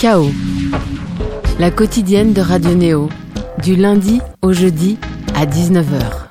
[0.00, 0.32] Chaos,
[1.58, 3.10] la quotidienne de Radio Néo,
[3.62, 4.96] du lundi au jeudi
[5.34, 6.30] à 19h.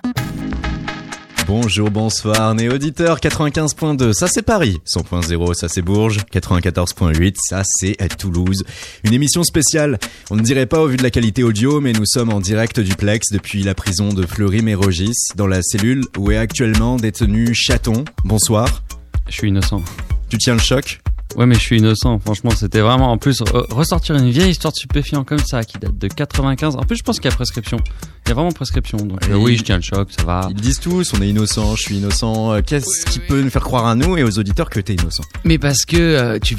[1.45, 7.95] Bonjour, bonsoir, né auditeur 95.2, ça c'est Paris, 100.0, ça c'est Bourges, 94.8, ça c'est
[8.17, 8.63] Toulouse.
[9.03, 9.99] Une émission spéciale,
[10.31, 12.79] on ne dirait pas au vu de la qualité audio, mais nous sommes en direct
[12.79, 18.03] du Plex depuis la prison de Fleury-Mérogis, dans la cellule où est actuellement détenu Chaton.
[18.25, 18.81] Bonsoir.
[19.27, 19.83] Je suis innocent.
[20.27, 21.01] Tu tiens le choc?
[21.35, 22.19] Ouais, mais je suis innocent.
[22.19, 25.97] Franchement, c'était vraiment en plus ressortir une vieille histoire de stupéfiant comme ça qui date
[25.97, 26.75] de 95.
[26.75, 27.77] En plus, je pense qu'il y a prescription.
[28.25, 28.97] Il y a vraiment prescription.
[28.97, 30.47] Donc euh, oui, je tiens le choc, ça va.
[30.49, 32.53] Ils disent tous, on est innocent, je suis innocent.
[32.53, 35.23] Euh, qu'est-ce qui peut nous faire croire à nous et aux auditeurs que t'es innocent?
[35.43, 36.55] Mais parce que euh, tu,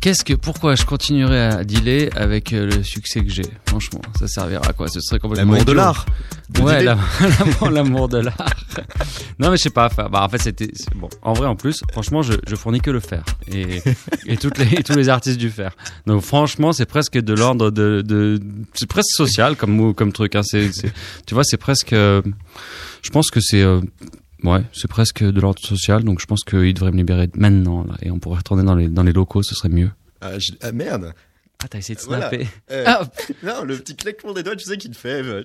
[0.00, 3.46] qu'est-ce que, pourquoi je continuerai à dealer avec le succès que j'ai?
[3.66, 4.88] Franchement, ça servira à quoi?
[4.88, 6.06] Ce serait complètement l'amour de l'art.
[6.60, 6.82] Ouais,
[7.70, 8.54] l'amour de l'art.
[9.38, 9.88] non, mais je sais pas.
[9.88, 11.08] Bah, en fait, c'était bon.
[11.22, 13.82] En vrai, en plus, franchement, je, je fournis que le fer et
[14.26, 15.74] et toutes les tous les artistes du fer.
[16.06, 18.40] Donc franchement, c'est presque de l'ordre de, de
[18.74, 20.34] c'est presque social comme comme truc.
[20.34, 20.42] Hein.
[20.42, 20.70] C'est
[21.26, 21.92] tu vois, c'est presque.
[21.92, 22.22] Euh,
[23.02, 23.62] je pense que c'est.
[23.62, 23.80] Euh,
[24.44, 27.94] ouais, c'est presque de l'ordre social, donc je pense qu'il devrait me libérer maintenant, là,
[28.02, 29.90] et on pourrait retourner dans les, dans les locaux, ce serait mieux.
[30.20, 31.14] Ah, ah merde
[31.64, 32.48] ah, t'as essayé de snapper.
[32.72, 33.02] Euh, ah.
[33.44, 35.22] Non, le petit claquement des doigts, tu sais qu'il fait.
[35.22, 35.44] Euh,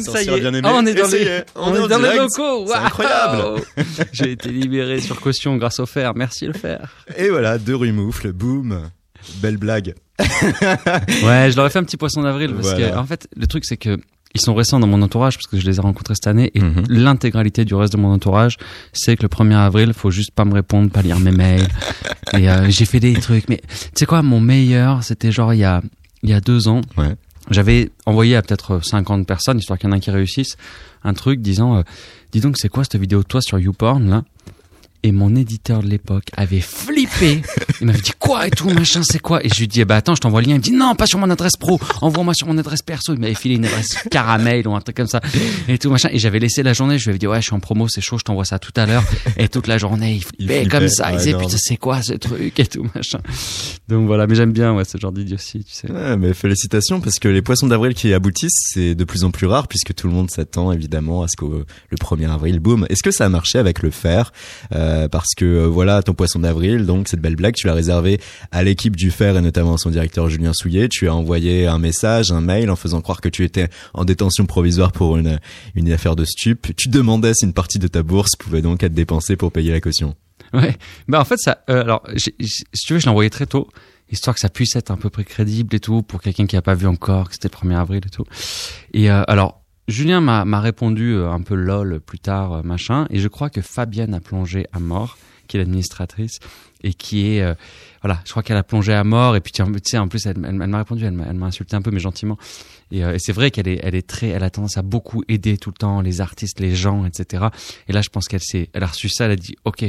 [0.00, 0.40] ça y est.
[0.40, 0.68] Bien aimé.
[0.70, 2.66] Oh, on est dans les, on, est, dans les locaux.
[2.66, 3.62] C'est incroyable.
[4.12, 6.12] J'ai été libéré sur caution grâce au fer.
[6.14, 6.94] Merci le fer.
[7.16, 8.90] Et voilà, deux rues moufles, boum.
[9.36, 9.94] Belle blague.
[10.18, 13.64] ouais, je leur ai fait un petit poisson d'avril parce que, en fait, le truc
[13.64, 13.98] c'est que
[14.34, 16.50] ils sont récents dans mon entourage parce que je les ai rencontrés cette année.
[16.54, 16.84] Et mhm.
[16.88, 18.56] l'intégralité du reste de mon entourage
[18.92, 21.68] c'est que le 1er avril faut juste pas me répondre pas lire mes mails.
[22.34, 23.48] Et euh, j'ai fait des trucs.
[23.48, 25.82] Mais tu sais quoi mon meilleur c'était genre il y a
[26.22, 26.80] il y a deux ans.
[26.96, 27.16] Ouais.
[27.50, 30.56] j'avais envoyé à peut-être 50 personnes histoire qu'il y en un qui réussisse
[31.04, 31.82] un truc disant euh,
[32.32, 34.24] dis donc c'est quoi cette vidéo de toi sur YouPorn là?
[35.02, 37.42] Et mon éditeur de l'époque avait flippé.
[37.80, 39.44] Il m'avait dit quoi et tout, machin, c'est quoi?
[39.44, 40.54] Et je lui dis, bah attends, je t'envoie le lien.
[40.54, 43.12] Il me dit, non, pas sur mon adresse pro, envoie-moi sur mon adresse perso.
[43.12, 45.20] Il m'avait filé une adresse caramel ou un truc comme ça.
[45.68, 46.08] Et tout, machin.
[46.12, 48.00] Et j'avais laissé la journée, je lui avais dit, ouais, je suis en promo, c'est
[48.00, 49.02] chaud, je t'envoie ça tout à l'heure.
[49.38, 51.10] Et toute la journée, il flippait, comme ça.
[51.12, 53.18] il disait, putain, c'est quoi ce truc et tout, machin.
[53.88, 55.90] Donc voilà, mais j'aime bien, ouais, ce genre d'idiotie, tu sais.
[55.90, 59.46] Ouais, mais félicitations, parce que les poissons d'avril qui aboutissent, c'est de plus en plus
[59.46, 62.86] rare, puisque tout le monde s'attend évidemment à ce que le 1er avril, boum.
[62.88, 64.32] Est-ce que ça a marché avec le fer?
[64.72, 68.20] Euh, Parce que euh, voilà ton poisson d'avril, donc cette belle blague, tu l'as réservé
[68.50, 70.88] à l'équipe du Fer et notamment à son directeur Julien Souillet.
[70.88, 74.46] Tu as envoyé un message, un mail en faisant croire que tu étais en détention
[74.46, 75.38] provisoire pour une,
[75.74, 76.74] une affaire de stup.
[76.76, 79.80] Tu demandais si une partie de ta bourse pouvait donc être dépensée pour payer la
[79.80, 80.14] caution.
[80.52, 80.76] Ouais,
[81.08, 82.32] bah en fait ça, euh, alors si
[82.84, 83.68] tu veux, je l'ai envoyé très tôt
[84.12, 86.62] histoire que ça puisse être un peu près crédible et tout pour quelqu'un qui a
[86.62, 88.24] pas vu encore que c'était le 1er avril et tout.
[88.92, 89.61] Et euh, alors
[89.92, 94.20] Julien m'a répondu un peu lol plus tard machin et je crois que Fabienne a
[94.20, 96.38] plongé à mort qui est l'administratrice
[96.82, 97.54] et qui est euh,
[98.02, 100.36] voilà, je crois qu'elle a plongé à mort et puis tu sais en plus elle,
[100.44, 102.38] elle, m'a répondu, elle m'a insulté un peu mais gentiment
[103.00, 105.56] euh, et, c'est vrai qu'elle est, elle est très, elle a tendance à beaucoup aider
[105.56, 107.44] tout le temps les artistes, les gens, etc.
[107.88, 109.84] Et là, je pense qu'elle s'est, elle a reçu ça, elle a dit, ok,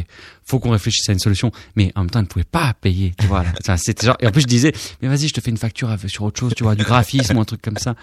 [0.45, 1.51] faut qu'on réfléchisse à une solution.
[1.75, 3.43] Mais en même temps, elle ne pouvait pas payer, tu vois.
[3.77, 6.23] c'était genre, et en plus, je disais, mais vas-y, je te fais une facture sur
[6.23, 7.95] autre chose, tu vois, du graphisme ou un truc comme ça.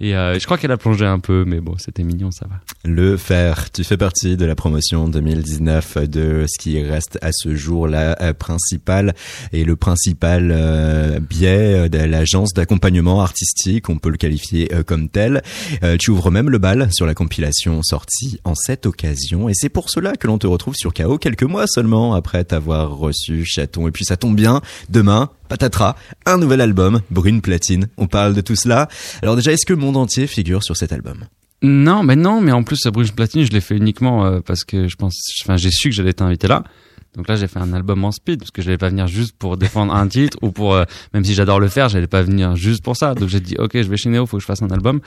[0.00, 2.60] Et euh, je crois qu'elle a plongé un peu, mais bon, c'était mignon, ça va.
[2.84, 7.54] Le faire, tu fais partie de la promotion 2019 de ce qui reste à ce
[7.54, 9.14] jour la euh, principale
[9.52, 15.08] et le principal euh, biais de l'agence d'accompagnement artistique, on peut le qualifier euh, comme
[15.08, 15.42] tel.
[15.82, 19.68] Euh, tu ouvres même le bal sur la compilation sortie en cette occasion et c'est
[19.68, 23.88] pour cela que l'on te retrouve sur KO quelques mois seulement après t'avoir reçu Chaton.
[23.88, 27.88] Et puis ça tombe bien, demain, patatras, un nouvel album, Brune Platine.
[27.96, 28.88] On parle de tout cela.
[29.22, 31.24] Alors déjà, est-ce que le monde entier figure sur cet album?
[31.62, 34.88] Non, mais non, mais en plus, Brune Platine, je l'ai fait uniquement euh, parce que
[34.88, 36.64] je pense, enfin, j'ai su que j'allais t'inviter là.
[37.16, 39.34] Donc là, j'ai fait un album en speed parce que je n'allais pas venir juste
[39.38, 40.84] pour défendre un titre ou pour, euh,
[41.14, 43.14] même si j'adore le faire, j'allais pas venir juste pour ça.
[43.14, 45.00] Donc j'ai dit, ok, je vais chez Neo, faut que je fasse un album.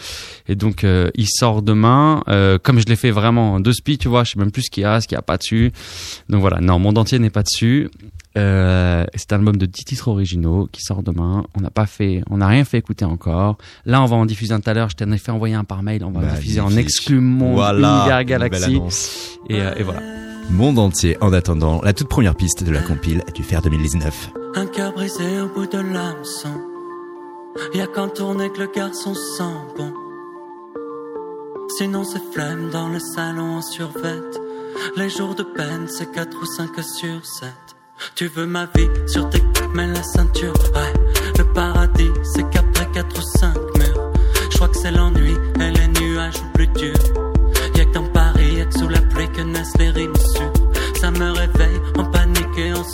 [0.48, 2.24] Et donc euh, il sort demain.
[2.28, 4.72] Euh, comme je l'ai fait vraiment de speed, tu vois, je sais même plus ce
[4.72, 5.72] qu'il y a, ce qu'il y a pas dessus.
[6.30, 7.90] Donc voilà, non, mon entier n'est pas dessus.
[8.36, 11.46] c'est un album de 10 titres originaux qui sort demain.
[11.56, 13.58] On n'a pas fait, on n'a rien fait écouter encore.
[13.86, 14.90] Là, on va en diffuser un tout à l'heure.
[14.90, 16.04] Je t'en ai fait envoyer un par mail.
[16.04, 18.80] On va diffuser en exclu mon voilà, univers Galaxy.
[19.50, 23.44] Et, et voilà monde entier en attendant la toute première piste de la compile du
[23.44, 24.32] Fer 2019.
[24.56, 26.62] Un cœur brisé au bout de l'hameçon.
[27.74, 29.44] Y'a qu'en tourner que le garçon sent
[29.78, 29.94] bon.
[31.78, 34.40] Sinon c'est flemme dans le salon en survette.
[34.96, 37.50] Les jours de peine c'est 4 ou 5 sur 7.
[38.16, 39.44] Tu veux ma vie sur tes
[39.76, 40.94] mais la ceinture, ouais.
[41.38, 44.12] Le paradis c'est qu'après 4 ou 5 murs.
[44.50, 47.30] Je crois que c'est l'ennui et les nuages plus durs
[48.78, 50.16] sous la pluie que naissent les rimes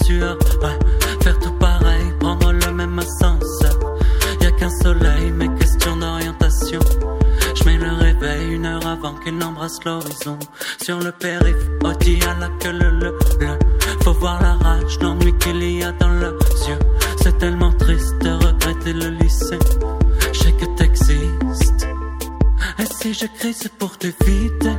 [0.08, 0.78] Ouais,
[1.24, 3.80] faire tout pareil, prendre le même ascenseur.
[4.48, 6.80] aucun soleil, mes questions d'orientation.
[7.56, 10.38] Je mets le réveil une heure avant qu'il n'embrasse l'horizon.
[10.84, 13.48] Sur le périph, Audi à la queue le, le, le.
[14.04, 16.38] Faut voir la rage, l'ennui qu'il y a dans leurs
[16.68, 16.80] yeux.
[17.24, 19.58] C'est tellement triste de regretter le lycée.
[20.34, 21.88] Je sais que t'existes.
[22.78, 24.78] Et si je crie, c'est pour t'éviter.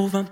[0.00, 0.29] Un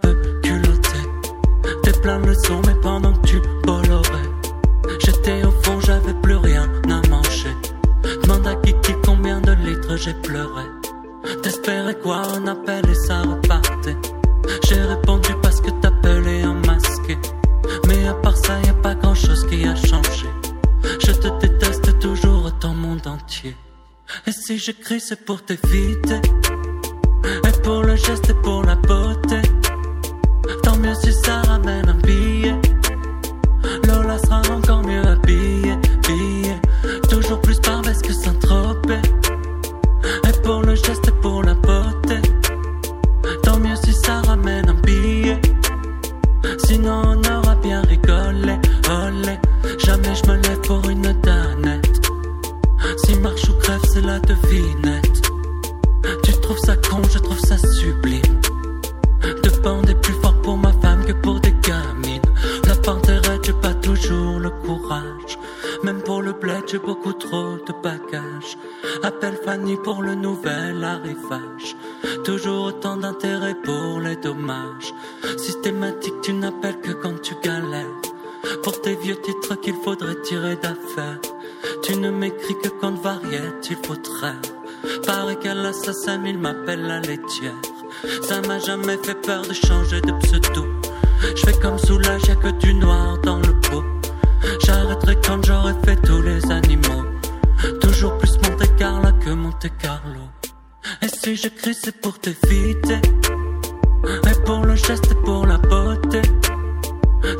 [97.99, 100.21] Toujours plus Monte Carlo que Monte Carlo.
[101.03, 103.01] Et si je crie, c'est pour t'éviter.
[104.05, 106.23] Et pour le geste et pour la beauté.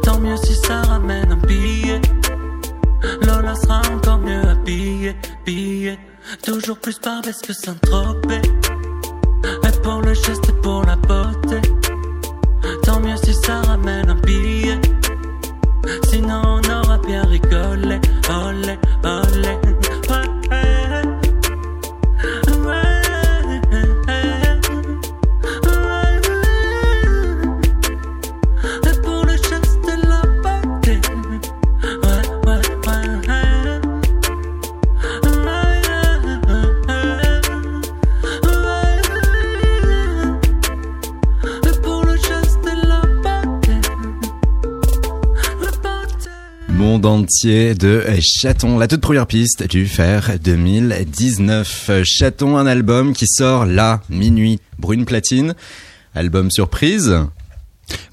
[0.03, 2.01] Tant mieux si ça ramène un billet.
[3.23, 5.97] Lola sera encore mieux habillée, habillée.
[6.43, 8.43] Toujours plus parfaite que Saint-Tropez.
[9.63, 11.61] Et pour le geste et pour la beauté.
[12.83, 14.81] Tant mieux si ça ramène un billet.
[16.09, 19.68] Sinon on aura bien rigolé, olé, olé.
[47.09, 51.91] Entier de Chaton, la toute première piste du Fer 2019.
[52.05, 55.55] Chaton, un album qui sort là, minuit, brune platine.
[56.15, 57.17] Album surprise.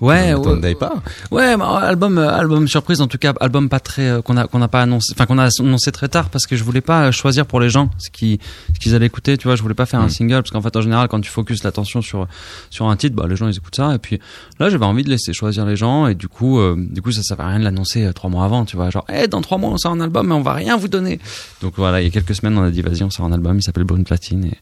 [0.01, 0.93] Ouais, ouais, pas
[1.31, 4.47] ouais, bah, album, euh, album surprise en tout cas, album pas très euh, qu'on a
[4.47, 7.11] qu'on n'a pas annoncé, enfin qu'on a annoncé très tard parce que je voulais pas
[7.11, 8.39] choisir pour les gens ce qui
[8.73, 10.09] ce qu'ils allaient écouter, tu vois, je voulais pas faire un Mm.
[10.09, 12.27] single parce qu'en fait en général quand tu focuses l'attention sur
[12.69, 14.19] sur un titre, bah les gens ils écoutent ça et puis
[14.59, 17.23] là j'avais envie de laisser choisir les gens et du coup euh, du coup ça
[17.23, 19.57] ça va rien de l'annoncer euh, trois mois avant, tu vois, genre eh dans trois
[19.57, 21.19] mois on sort un album mais on va rien vous donner.
[21.61, 23.57] Donc voilà, il y a quelques semaines on a dit vas-y on sort un album,
[23.57, 24.55] il s'appelle Brune Platine et, et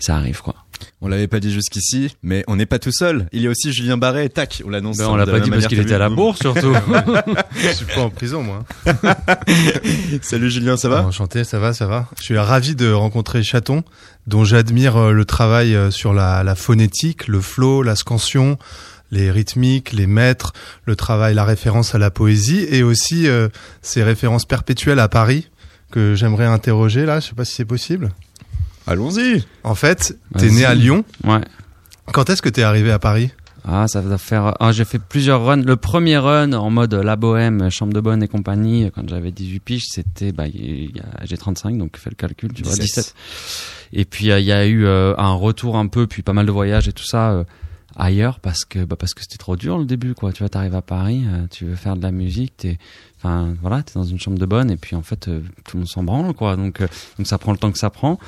[0.00, 0.54] ça arrive quoi.
[1.00, 3.26] On l'avait pas dit jusqu'ici, mais on n'est pas tout seul.
[3.32, 4.98] Il y a aussi Julien Barret, tac, on l'annonce.
[4.98, 6.74] Ben, on l'a pas dit parce qu'il était à la bourse surtout.
[7.54, 8.64] Je suis pas en prison, moi.
[10.22, 11.04] Salut Julien, ça va?
[11.04, 12.08] Enchanté, ça va, ça va.
[12.18, 13.82] Je suis ravi de rencontrer Chaton,
[14.26, 18.58] dont j'admire euh, le travail euh, sur la, la phonétique, le flow, la scansion,
[19.10, 20.52] les rythmiques, les mètres,
[20.84, 23.48] le travail, la référence à la poésie et aussi euh,
[23.82, 25.50] ces références perpétuelles à Paris
[25.90, 27.20] que j'aimerais interroger là.
[27.20, 28.10] Je sais pas si c'est possible.
[28.90, 29.44] Allons-y.
[29.62, 31.04] En fait, t'es né à Lyon.
[31.24, 31.40] ouais.
[32.12, 33.30] Quand est-ce que t'es arrivé à Paris?
[33.64, 34.56] Ah, ça va faire.
[34.58, 35.62] Ah, j'ai fait plusieurs runs.
[35.62, 39.60] Le premier run en mode la bohème, chambre de bonne et compagnie, quand j'avais 18
[39.60, 40.46] piges, c'était, bah,
[41.22, 42.84] j'ai 35, donc fais le calcul, tu vois, 17.
[43.04, 43.14] 17.
[43.92, 46.46] Et puis euh, il y a eu euh, un retour un peu, puis pas mal
[46.46, 47.44] de voyages et tout ça euh,
[47.96, 50.32] ailleurs parce que, bah, parce que c'était trop dur le début, quoi.
[50.32, 52.78] Tu vois, t'arrives à Paris, euh, tu veux faire de la musique, t'es,
[53.18, 55.80] enfin, voilà, t'es dans une chambre de bonne et puis en fait, euh, tout le
[55.80, 56.56] monde s'en branle, quoi.
[56.56, 58.18] Donc, euh, donc ça prend le temps que ça prend.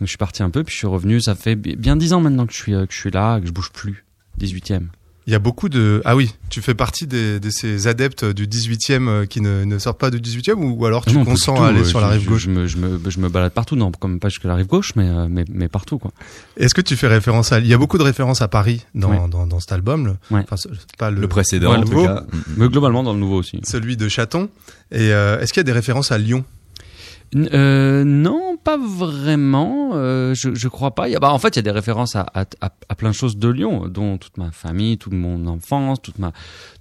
[0.00, 1.20] Donc je suis parti un peu, puis je suis revenu.
[1.20, 3.38] Ça fait bi- bien 10 ans maintenant que je suis, euh, que je suis là,
[3.40, 4.04] que je bouge plus.
[4.40, 4.86] 18e.
[5.26, 8.46] Il y a beaucoup de ah oui, tu fais partie des, de ces adeptes du
[8.48, 11.56] 18e euh, qui ne, ne sortent pas du 18e ou, alors tu Non, pas consens
[11.56, 12.42] tout, à aller euh, sur je- la rive gauche?
[12.44, 14.92] Je me, je me, je me balade partout, non, comme pas jusque la rive gauche,
[14.96, 16.10] mais, euh, mais, mais partout, quoi.
[16.56, 19.28] Est-ce que tu fais référence à il y a beaucoup de références à Paris dans
[19.28, 20.56] dans, dans cet album, le, enfin
[20.98, 22.06] pas le, Le précédent, Ouais, en le tout nouveau.
[22.06, 22.24] cas.
[22.56, 23.60] Mais globalement, dans le nouveau aussi.
[23.62, 24.48] celui de Chaton
[24.90, 26.44] et euh, est-ce qu'il y a des références à Lyon?
[27.36, 29.90] Euh, non, pas vraiment.
[29.94, 31.08] Euh, je, je crois pas.
[31.08, 32.94] Il y a, bah, en fait, il y a des références à, à, à, à
[32.96, 36.32] plein de choses de Lyon, dont toute ma famille, toute mon enfance, toute ma.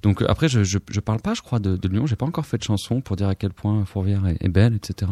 [0.02, 2.08] Donc euh, après, je, je, je parle pas, je crois, de, de Lyon.
[2.08, 4.74] J'ai pas encore fait de chanson pour dire à quel point Fourvière est, est belle,
[4.76, 5.12] etc.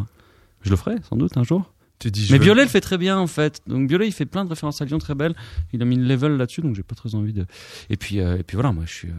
[0.62, 1.72] Je le ferai sans doute un jour.
[2.00, 3.60] Tu dis Mais veux- Violet le fait très bien en fait.
[3.66, 5.34] Donc Violet il fait plein de références à Lyon très belles.
[5.72, 7.44] Il a mis le level là-dessus donc j'ai pas très envie de.
[7.90, 9.14] Et puis euh, et puis voilà moi je suis euh,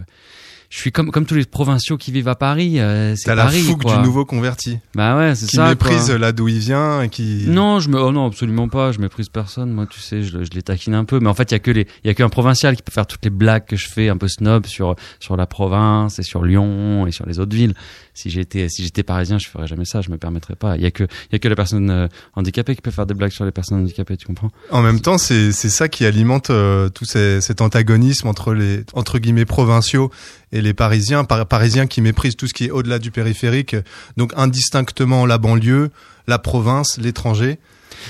[0.69, 2.79] je suis comme comme tous les provinciaux qui vivent à Paris.
[2.79, 3.97] euh, c'est T'as la Paris fougue quoi.
[3.97, 5.67] du nouveau converti Bah ouais c'est qui ça.
[5.69, 6.17] méprise quoi.
[6.19, 8.91] là d'où il vient et qui Non, je me, oh non, absolument pas.
[8.91, 9.71] Je méprise personne.
[9.71, 11.19] Moi, tu sais, je, je les taquine un peu.
[11.19, 12.91] Mais en fait, il y a que les, il y a qu'un provincial qui peut
[12.91, 16.23] faire toutes les blagues que je fais, un peu snob sur sur la province et
[16.23, 17.73] sur Lyon et sur les autres villes.
[18.19, 20.01] Si j'étais, si j'étais parisien, je ferais jamais ça.
[20.01, 20.75] Je me permettrais pas.
[20.75, 23.05] Il y a que, il y a que les personnes euh, handicapées qui peuvent faire
[23.05, 24.17] des blagues sur les personnes handicapées.
[24.17, 24.51] Tu comprends?
[24.71, 28.83] En même temps, c'est c'est ça qui alimente euh, tout ces- cet antagonisme entre les
[28.93, 30.11] entre guillemets provinciaux
[30.51, 33.75] et les Parisiens, Par- Parisiens qui méprisent tout ce qui est au-delà du périphérique,
[34.17, 35.89] donc indistinctement la banlieue,
[36.27, 37.59] la province, l'étranger.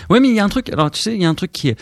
[0.10, 0.70] Ouais, mais il y a un truc.
[0.70, 1.80] Alors, tu sais, il y a un truc qui est.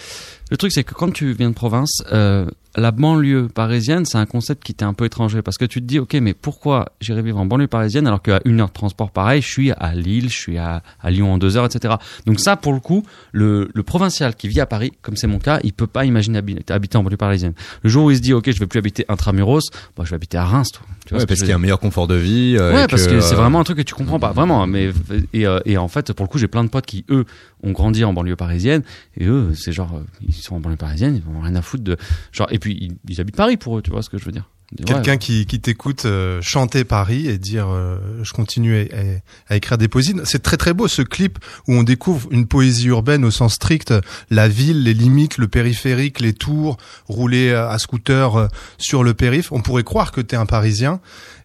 [0.52, 2.46] Le truc, c'est que quand tu viens de province, euh,
[2.78, 5.86] la banlieue parisienne, c'est un concept qui t'est un peu étranger parce que tu te
[5.86, 9.10] dis, ok, mais pourquoi j'irai vivre en banlieue parisienne alors qu'à une heure de transport
[9.12, 11.96] pareil, je suis à Lille, je suis à, à Lyon en deux heures, etc.
[12.28, 15.40] Donc ça, pour le coup, le, le provincial qui vit à Paris, comme c'est mon
[15.40, 17.54] cas, il peut pas imaginer habiter, habiter en banlieue parisienne.
[17.82, 19.62] Le jour où il se dit, ok, je vais plus habiter intramuros,
[19.96, 20.84] bon, je vais habiter à Reims, toi.
[21.06, 22.56] Tu vois Ouais, parce qu'il y a un meilleur confort de vie.
[22.60, 24.68] euh, Ouais, et parce que, c'est euh, vraiment un truc que tu comprends pas, vraiment.
[24.68, 24.92] Mais
[25.34, 27.26] et, euh, et en fait, pour le coup, j'ai plein de potes qui eux
[27.64, 28.84] ont grandi en banlieue parisienne
[29.18, 30.04] et eux, c'est genre euh,
[30.38, 31.98] ils sont en banlieue parisienne, ils ont rien à foutre de
[32.32, 34.32] genre et puis ils, ils habitent Paris pour eux, tu vois ce que je veux
[34.32, 34.50] dire.
[34.80, 39.54] Ouais, Quelqu'un qui, qui t'écoute euh, chanter Paris et dire euh, je continue à, à-
[39.54, 40.14] à écrire des poésies.
[40.26, 41.40] C'est très très beau ce clip
[41.70, 43.94] où on découvre une poésie urbaine au sens strict,
[44.30, 46.76] la ville, les limites, le périphérique, les tours,
[47.08, 49.54] rouler euh, à scooter euh, sur le périph.
[49.54, 51.00] On pourrait croire que t'es un Parisien.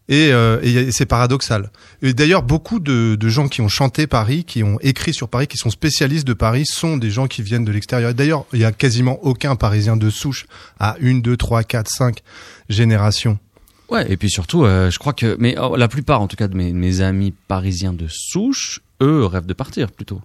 [0.09, 1.71] Et, euh, et c'est paradoxal.
[2.03, 5.47] Et d'ailleurs, beaucoup de, de gens qui ont chanté Paris, qui ont écrit sur Paris,
[5.47, 8.13] qui sont spécialistes de Paris, sont des gens qui viennent de l'extérieur.
[8.13, 10.47] D'ailleurs, il y a quasiment aucun Parisien de souche
[10.81, 12.23] à une, deux, trois, quatre, cinq
[12.69, 13.39] générations.
[13.91, 16.49] Ouais, et puis surtout, euh, je crois que mais oh, la plupart en tout cas
[16.49, 20.21] de mes amis parisiens de souche, eux rêvent de partir plutôt.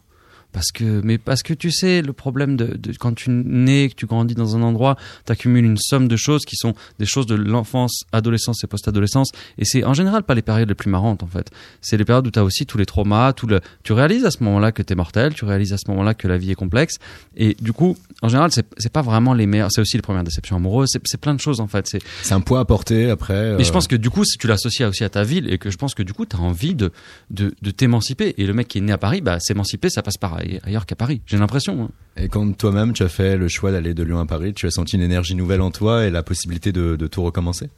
[0.54, 3.96] Parce que, mais parce que tu sais, le problème de, de quand tu nais, que
[3.96, 7.36] tu grandis dans un endroit, t'accumules une somme de choses qui sont des choses de
[7.36, 9.32] l'enfance, adolescence et post-adolescence.
[9.58, 11.52] Et c'est en général pas les périodes les plus marrantes en fait.
[11.82, 13.60] C'est les périodes où t'as aussi tous les traumas, tout le.
[13.84, 16.38] Tu réalises à ce moment-là que t'es mortel, tu réalises à ce moment-là que la
[16.38, 16.96] vie est complexe.
[17.36, 19.72] Et du coup, en général, c'est c'est pas vraiment les meilleurs.
[19.72, 20.90] C'est aussi les premières déceptions amoureuses.
[20.92, 21.88] C'est c'est plein de choses en fait.
[21.88, 23.56] C'est C'est un poids à porter après.
[23.58, 25.58] mais je euh, pense que du coup, si tu l'associes aussi à ta ville et
[25.58, 26.92] que je pense que du coup, tu as envie de,
[27.30, 28.34] de, de t'émanciper.
[28.38, 30.96] Et le mec qui est né à Paris, bah, s'émanciper, ça passe par ailleurs qu'à
[30.96, 31.22] Paris.
[31.26, 31.84] J'ai l'impression.
[31.84, 31.90] hein.
[32.16, 34.72] Et quand toi-même tu as fait le choix d'aller de Lyon à Paris, tu as
[34.72, 37.70] senti une énergie nouvelle en toi et la possibilité de, de tout recommencer?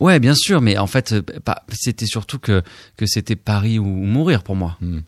[0.00, 1.22] Ouais, bien sûr, mais en fait, euh,
[1.70, 2.62] c'était surtout que,
[2.96, 4.76] que c'était Paris ou, ou mourir pour moi.
[4.80, 5.00] Hmm.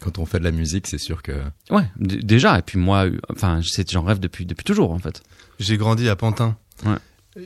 [0.00, 1.32] Quand on fait de la musique, c'est sûr que.
[1.70, 2.58] Ouais, déjà.
[2.58, 5.22] Et puis moi, euh, enfin, j'en rêve depuis, depuis toujours, en fait.
[5.58, 6.56] J'ai grandi à Pantin.
[6.86, 6.96] Ouais.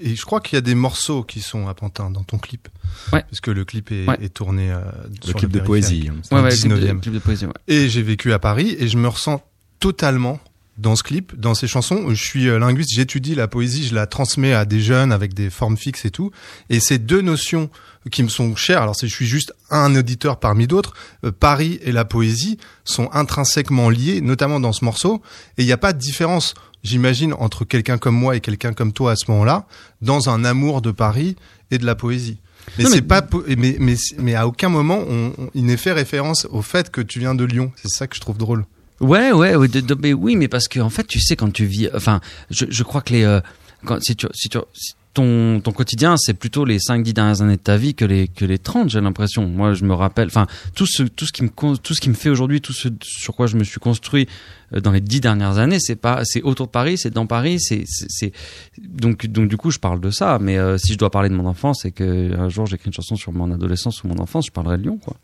[0.00, 2.68] Et je crois qu'il y a des morceaux qui sont à Pantin dans ton clip.
[3.12, 3.22] Ouais.
[3.28, 4.18] Parce que le clip est, Ouais.
[4.22, 4.80] est tourné euh,
[5.22, 6.10] Le sur clip de poésie.
[6.30, 7.00] Ouais, le clip de, 19e.
[7.00, 7.52] clip de poésie, ouais.
[7.68, 9.42] Et j'ai vécu à Paris et je me ressens
[9.80, 10.40] totalement
[10.78, 12.06] dans ce clip, dans ces chansons.
[12.10, 15.50] Je suis euh, linguiste, j'étudie la poésie, je la transmets à des jeunes avec des
[15.50, 16.30] formes fixes et tout.
[16.70, 17.68] Et ces deux notions
[18.10, 21.92] qui me sont chères, alors je suis juste un auditeur parmi d'autres, euh, Paris et
[21.92, 25.22] la poésie sont intrinsèquement liés, notamment dans ce morceau.
[25.58, 28.92] Et il n'y a pas de différence, j'imagine, entre quelqu'un comme moi et quelqu'un comme
[28.92, 29.66] toi à ce moment-là,
[30.00, 31.36] dans un amour de Paris
[31.70, 32.38] et de la poésie.
[32.78, 33.26] Mais Non, c'est mais- pas,
[33.58, 37.00] mais, mais, mais à aucun moment on, on- il n'est fait référence au fait que
[37.00, 37.72] tu viens de Lyon.
[37.76, 38.64] C'est ça que je trouve drôle.
[39.02, 41.50] Ouais, ouais, ouais, de- de- mais oui, mais parce que en fait, tu sais, quand
[41.52, 43.40] tu vis, enfin, je, je crois que les, euh,
[43.84, 47.56] quand, si tu, si tu, si ton, ton quotidien, c'est plutôt les 5-10 dernières années
[47.56, 49.46] de ta vie que les, que les 30, j'ai l'impression.
[49.46, 52.14] Moi, je me rappelle, enfin, tout ce, tout ce qui me, tout ce qui me
[52.14, 54.26] fait aujourd'hui, tout ce sur quoi je me suis construit
[54.72, 57.58] euh, dans les 10 dernières années, c'est pas, c'est autour de Paris, c'est dans Paris,
[57.60, 58.32] c'est, c'est-
[58.80, 61.34] donc, donc, du coup, je parle de ça, mais euh, si je dois parler de
[61.34, 64.46] mon enfance et que un jour j'écris une chanson sur mon adolescence ou mon enfance,
[64.46, 65.16] je parlerai de Lyon, quoi.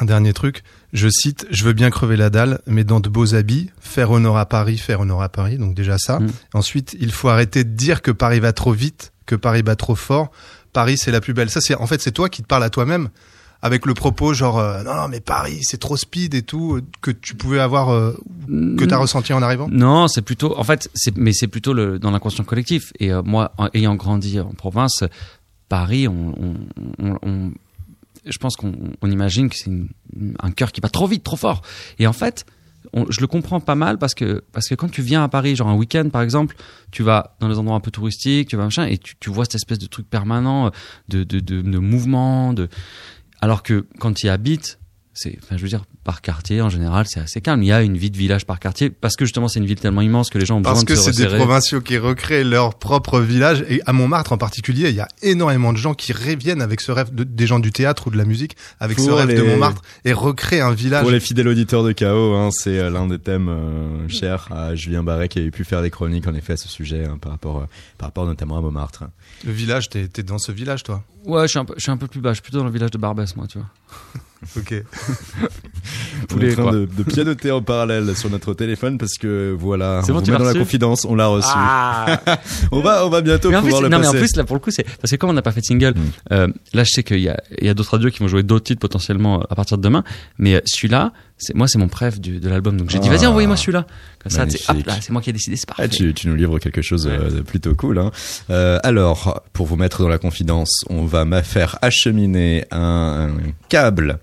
[0.00, 3.34] Un dernier truc, je cite, je veux bien crever la dalle, mais dans de beaux
[3.34, 6.18] habits, faire honneur à Paris, faire honneur à Paris, donc déjà ça.
[6.20, 6.30] Mm.
[6.54, 9.94] Ensuite, il faut arrêter de dire que Paris va trop vite, que Paris va trop
[9.94, 10.30] fort.
[10.72, 11.50] Paris, c'est la plus belle.
[11.50, 13.10] Ça, c'est en fait, c'est toi qui te parles à toi-même
[13.64, 17.12] avec le propos genre euh, non, non mais Paris c'est trop speed et tout que
[17.12, 18.12] tu pouvais avoir euh,
[18.76, 22.00] que t'as ressenti en arrivant Non, c'est plutôt, en fait, c'est, mais c'est plutôt le,
[22.00, 22.92] dans l'inconscient collectif.
[22.98, 25.04] Et euh, moi, en- ayant grandi en province,
[25.68, 26.54] Paris, on, on,
[26.98, 27.50] on- on-
[28.26, 29.70] je pense qu'on on imagine que c'est
[30.40, 31.62] un cœur qui bat trop vite, trop fort.
[31.98, 32.44] Et en fait,
[32.92, 35.56] on- je le comprends pas mal parce que parce que quand tu viens à Paris,
[35.56, 36.56] genre un week-end par exemple,
[36.90, 39.44] tu vas dans les endroits un peu touristiques, tu vas machin, et tu, tu vois
[39.44, 40.70] cette espèce de truc permanent
[41.08, 42.68] de de, de, de mouvement, de
[43.40, 44.78] alors que quand tu y habites,
[45.14, 47.62] c'est, enfin, je veux dire, par quartier, en général, c'est assez calme.
[47.62, 49.78] Il y a une vie de village par quartier, parce que justement, c'est une ville
[49.78, 51.98] tellement immense que les gens ont Parce besoin que de se c'est des provinciaux qui
[51.98, 53.64] recréent leur propre village.
[53.68, 56.92] Et à Montmartre en particulier, il y a énormément de gens qui reviennent avec ce
[56.92, 59.82] rêve, de- des gens du théâtre ou de la musique, avec ce rêve de Montmartre
[60.04, 61.02] et recréent un village.
[61.02, 64.74] Pour les fidèles auditeurs de Chaos, hein, c'est euh, l'un des thèmes euh, chers à
[64.74, 67.32] Julien Barret qui avait pu faire des chroniques en effet à ce sujet hein, par
[67.32, 67.64] rapport euh,
[67.98, 69.04] par rapport notamment à Montmartre.
[69.44, 71.04] Le village, t'es t'es dans ce village, toi?
[71.24, 72.30] Ouais, je suis, un peu, je suis un peu plus bas.
[72.30, 73.68] Je suis plutôt dans le village de Barbès, moi, tu vois.
[74.56, 74.72] Ok.
[76.34, 80.00] On est en train de, de pianoter en parallèle sur notre téléphone parce que voilà,
[80.04, 81.48] C'est on bon, vous met dans la confidence, on l'a reçu.
[81.52, 82.20] Ah
[82.72, 84.44] On va on va bientôt mais en plus, pouvoir le non, mais en plus, là,
[84.44, 86.00] pour le coup, c'est parce que comme on n'a pas fait de single, Mm.
[86.32, 88.42] euh, là, je sais qu'il y a, il y a d'autres radios qui vont jouer
[88.42, 90.04] d'autres titres potentiellement euh, à partir de demain.
[90.38, 92.76] Mais euh, celui-là, c'est moi, c'est mon préf du, de l'album.
[92.76, 93.16] Donc j'ai dit, Ah.
[93.16, 93.86] vas-y, envoyez-moi celui-là.
[94.22, 94.86] Comme ça, tu sais, hop Magnifique.
[94.86, 95.82] là, c'est moi qui ai décidé, c'est parfait.
[95.84, 97.98] Ah, tu, tu nous livres quelque chose de plutôt cool.
[97.98, 98.10] Hein.
[98.50, 103.50] Euh, alors, pour vous mettre dans la confidence, on va me faire acheminer un, un
[103.68, 104.18] câble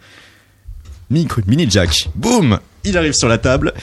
[1.10, 2.10] micro, mini jack.
[2.16, 3.74] Boum Il arrive sur la table.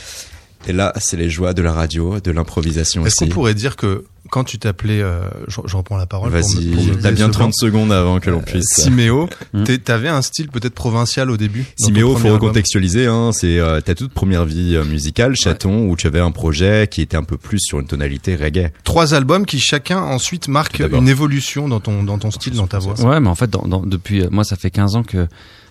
[0.68, 3.28] Et là, c'est les joies de la radio, de l'improvisation Est-ce aussi.
[3.28, 6.32] qu'on pourrait dire que quand tu t'appelais, euh, je, je reprends la parole.
[6.32, 7.30] pour Vas-y, me- pour me t'as bien décevoir.
[7.30, 8.64] 30 secondes avant que l'on puisse.
[8.74, 9.62] Siméo, Hmm.
[9.84, 11.64] t'avais un style peut-être provincial au début.
[11.78, 16.08] Siméo, faut recontextualiser, hein, c'est euh, ta toute première vie euh, musicale, Chaton, où tu
[16.08, 18.72] avais un projet qui était un peu plus sur une tonalité reggae.
[18.82, 22.80] Trois albums qui chacun ensuite marquent une évolution dans ton dans ton style, dans ta
[22.80, 23.00] voix.
[23.02, 25.28] Ouais, mais en fait, dans, dans- depuis, euh, moi, ça fait 15 ans que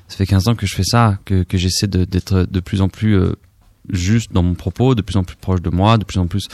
[0.07, 2.89] ça fait 15 ans que je fais ça, que, que j'essaie d'être de plus en
[2.89, 3.33] plus euh,
[3.89, 6.47] juste dans mon propos, de plus en plus proche de moi, de plus en plus.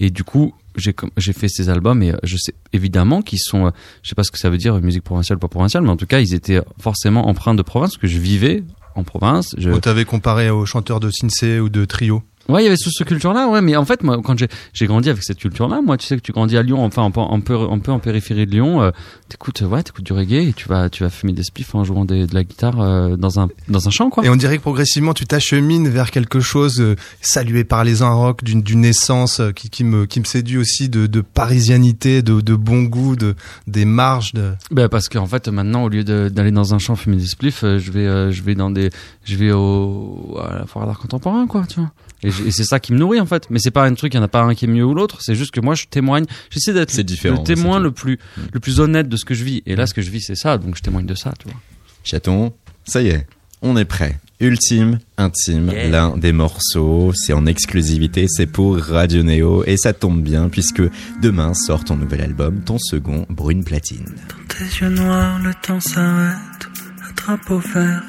[0.00, 3.70] Et du coup, j'ai fait ces albums et euh, je sais évidemment qu'ils sont, euh,
[4.02, 5.90] je sais pas ce que ça veut dire euh, musique provinciale ou pas provinciale, mais
[5.90, 8.62] en tout cas, ils étaient forcément empreints de province parce que je vivais
[8.94, 9.54] en province.
[9.58, 12.22] Je, On t'avait comparé aux chanteurs de Sinsé ou de Trio?
[12.48, 15.10] Ouais, il y avait toute cette culture-là, ouais, mais en fait, moi, quand j'ai, grandi
[15.10, 17.40] avec cette culture-là, moi, tu sais que tu grandis à Lyon, enfin, un peu, un
[17.40, 18.90] peu, un peu en périphérie de Lyon, euh,
[19.28, 22.04] t'écoutes, ouais, t'écoutes du reggae et tu vas, tu vas fumer des spliffs en jouant
[22.04, 24.24] des- de la guitare euh, dans un, dans un champ, quoi.
[24.24, 28.10] Et on dirait que progressivement tu t'achemines vers quelque chose euh, salué par les un
[28.12, 32.22] rock d'une d'une essence euh, qui, qui me qui me séduit aussi de, de parisianité,
[32.22, 33.34] de, de bon goût, de
[33.66, 34.32] des marges.
[34.34, 34.52] De...
[34.70, 37.90] Ben, parce qu'en fait, maintenant, au lieu d'aller dans un champ fumer des spliffs, je
[37.90, 38.90] vais, je vais dans des,
[39.24, 41.90] je vais au, à la foire d'art contemporain, quoi, tu vois.
[42.22, 43.48] Et, c'est ça qui me nourrit, en fait.
[43.50, 44.94] Mais c'est pas un truc, il y en a pas un qui est mieux ou
[44.94, 45.18] l'autre.
[45.20, 48.18] C'est juste que moi, je témoigne, j'essaie d'être le témoin le plus,
[48.52, 49.62] le plus honnête de ce que je vis.
[49.66, 51.60] Et là, ce que je vis, c'est ça, donc je témoigne de ça, tu vois.
[52.04, 52.52] Chaton,
[52.84, 53.26] ça y est,
[53.62, 54.18] on est prêt.
[54.38, 55.88] Ultime, intime, Yeah.
[55.88, 60.82] l'un des morceaux, c'est en exclusivité, c'est pour Radio Néo, et ça tombe bien puisque
[61.22, 64.04] demain sort ton nouvel album, ton second, Brune Platine.
[64.04, 66.68] Dans tes yeux noirs, le temps s'arrête.
[67.08, 68.02] Un drapeau vert,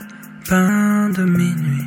[0.50, 1.86] peint de minuit.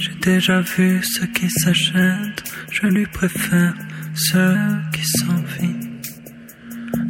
[0.00, 2.42] J'ai déjà vu ceux qui s'achètent.
[2.70, 3.74] Je lui préfère
[4.14, 4.56] ceux
[4.94, 5.90] qui s'envient.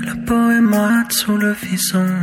[0.04, 2.18] La peau est moite sous le vison.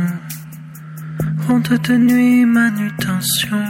[1.46, 3.64] Ronde de nuit, manutention.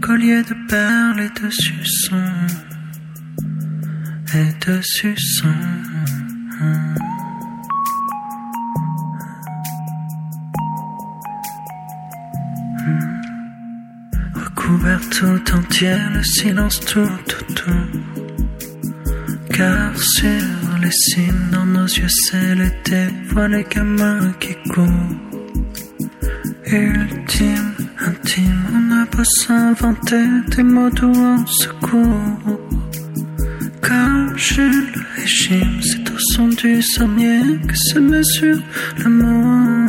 [0.00, 2.16] Collier de perles et de suçons.
[4.34, 5.54] Et de suçons.
[14.98, 17.74] Tout entier, le silence tout autour.
[19.52, 23.06] Car sur les cimes, dans nos yeux, c'est l'été.
[23.28, 25.10] Vois les gamins qui courent.
[26.66, 32.60] Ultime, intime, on a beau s'inventer des mots doux en secours.
[33.80, 38.60] Comme Jules et Jim, c'est au son du sommier que se mesure
[38.98, 39.79] l'amour.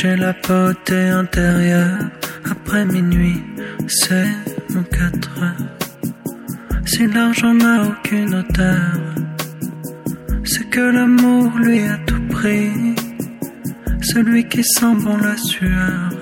[0.00, 1.98] Juger la beauté intérieure
[2.50, 3.42] après minuit,
[3.86, 4.32] c'est
[4.70, 6.86] mon quatre heures.
[6.86, 8.94] Si l'argent n'a aucune odeur,
[10.44, 12.94] c'est que l'amour lui a tout pris.
[14.00, 16.19] celui qui sent bon la sueur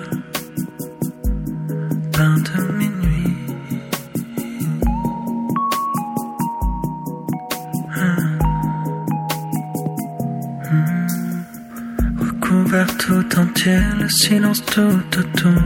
[14.29, 15.63] silence tout autour.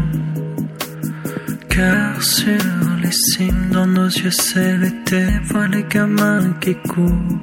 [1.68, 2.66] Cœur sur
[3.04, 7.40] les cimes, dans nos yeux c'est l'été, vois les gamins qui courent.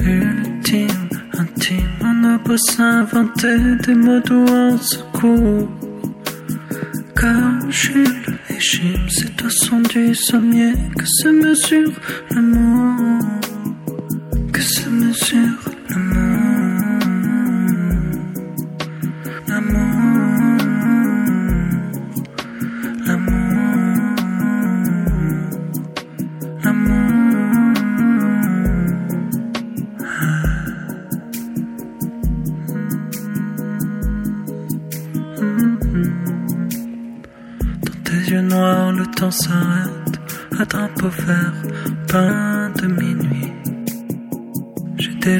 [0.00, 1.08] Ultime,
[1.40, 5.68] intime, on a beau s'inventer des mots doux en secours.
[7.14, 11.92] Comme Jules et Jim, c'est au son du sommier que se mesure
[12.30, 13.15] l'amour,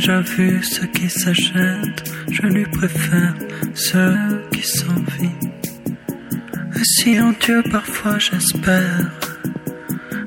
[0.07, 2.05] déjà vu ceux qui s'achètent.
[2.31, 3.35] Je lui préfère
[3.75, 5.41] ceux qui s'envient.
[6.77, 9.11] Et si en Dieu parfois j'espère,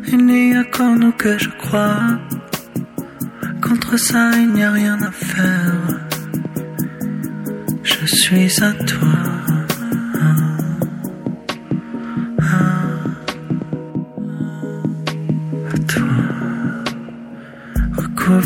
[0.07, 2.19] il n'y a qu'en nous que je crois.
[3.61, 5.75] Contre ça, il n'y a rien à faire.
[7.81, 9.38] Je suis à toi.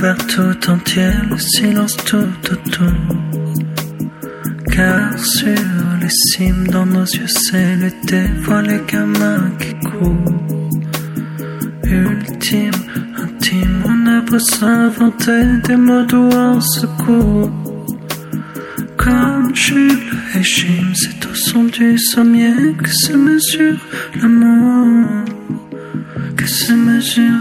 [0.03, 2.91] Tout entier, le silence tout autour.
[4.69, 5.63] Car sur
[6.01, 8.23] les cimes, dans nos yeux, c'est l'été.
[8.41, 10.33] Vois les gamins qui courent.
[11.85, 12.71] Ultime,
[13.15, 17.49] intime, on a beau s'inventer des mots doux en secours.
[18.97, 19.99] Comme Jules
[20.35, 23.79] et Jim, c'est au son du sommier que se mesure
[24.21, 25.07] l'amour,
[26.35, 27.39] que se mesure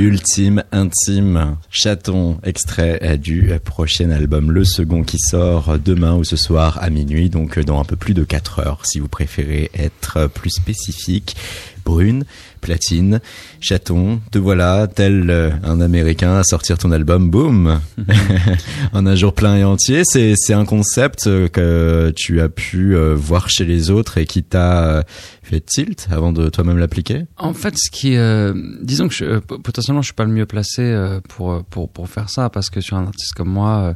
[0.00, 6.36] Ultime, intime, chaton, extrait euh, du prochain album, le second qui sort demain ou ce
[6.36, 9.70] soir à minuit, donc euh, dans un peu plus de 4 heures, si vous préférez
[9.74, 11.36] être plus spécifique.
[11.84, 12.24] Brune,
[12.60, 13.20] platine,
[13.60, 17.80] chaton, te voilà, tel euh, un Américain à sortir ton album, boum,
[18.92, 20.02] en un jour plein et entier.
[20.04, 24.26] C'est c'est un concept euh, que tu as pu euh, voir chez les autres et
[24.26, 25.04] qui t'a
[25.42, 27.26] fait tilt avant de toi-même l'appliquer?
[27.36, 30.96] En fait, ce qui, euh, disons que je, potentiellement, je suis pas le mieux placé
[31.28, 33.94] pour pour pour faire ça parce que sur un artiste comme moi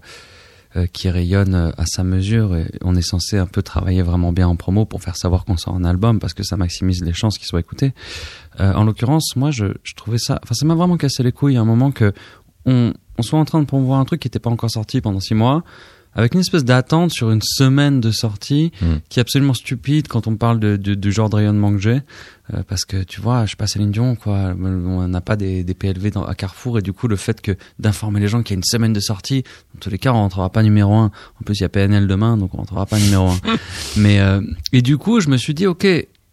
[0.92, 4.48] qui rayonne euh, à sa mesure, et on est censé un peu travailler vraiment bien
[4.48, 7.38] en promo pour faire savoir qu'on sort un album parce que ça maximise les chances
[7.38, 7.92] qu'il soit écouté.
[8.60, 11.56] Euh, en l'occurrence, moi, je, je trouvais ça, enfin, ça m'a vraiment cassé les couilles
[11.56, 12.12] à un moment que
[12.66, 15.20] on, on soit en train de promouvoir un truc qui n'était pas encore sorti pendant
[15.20, 15.62] six mois.
[16.14, 18.86] Avec une espèce d'attente sur une semaine de sortie Mm.
[19.08, 22.00] qui est absolument stupide quand on parle de, de- du genre de rayonnement que j'ai.
[22.52, 24.54] Euh, parce que tu vois, je suis pas Céline Dion, quoi.
[24.60, 27.56] On n'a pas des, des PLV dans, à Carrefour et du coup, le fait que
[27.78, 30.16] d'informer les gens qu'il y a une semaine de sortie, dans tous les cas, on
[30.16, 31.10] rentrera pas numéro un.
[31.40, 33.38] En plus, il y a PNL demain, donc on rentrera pas numéro un.
[33.96, 34.40] Mais euh,
[34.72, 35.86] et du coup, je me suis dit, ok,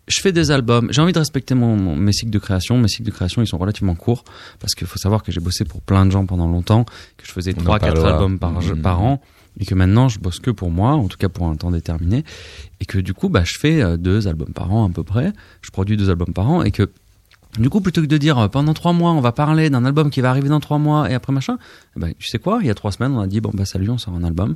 [0.08, 0.90] je fais des albums.
[0.92, 2.78] J'ai envie de respecter mon, mon- mes cycles de création.
[2.78, 4.26] Mes cycles de création, ils sont relativement courts
[4.60, 6.84] parce qu'il faut savoir que j'ai bossé pour plein de gens pendant longtemps,
[7.18, 8.16] que je faisais On en trois, quatre parlera.
[8.18, 8.52] albums par,
[8.84, 9.22] par an
[9.60, 12.24] et que maintenant je bosse que pour moi, en tout cas pour un temps déterminé,
[12.80, 15.34] et que du coup bah je fais euh, deux albums par an à peu près,
[15.62, 16.90] je produis deux albums par an et que
[17.60, 20.10] du coup plutôt que de dire euh, pendant trois mois on va parler d'un album
[20.10, 21.58] qui va arriver dans trois mois et après machin,
[21.96, 23.90] ben tu sais quoi, il y a trois semaines on a dit bon bah salut
[23.90, 24.56] on sort un album,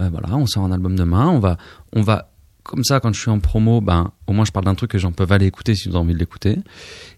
[0.00, 1.56] Euh, voilà on sort un album demain, on va
[1.94, 2.30] on va
[2.64, 4.98] comme ça quand je suis en promo ben au moins je parle d'un truc que
[4.98, 6.56] gens peuvent aller écouter s'ils ont envie de l'écouter.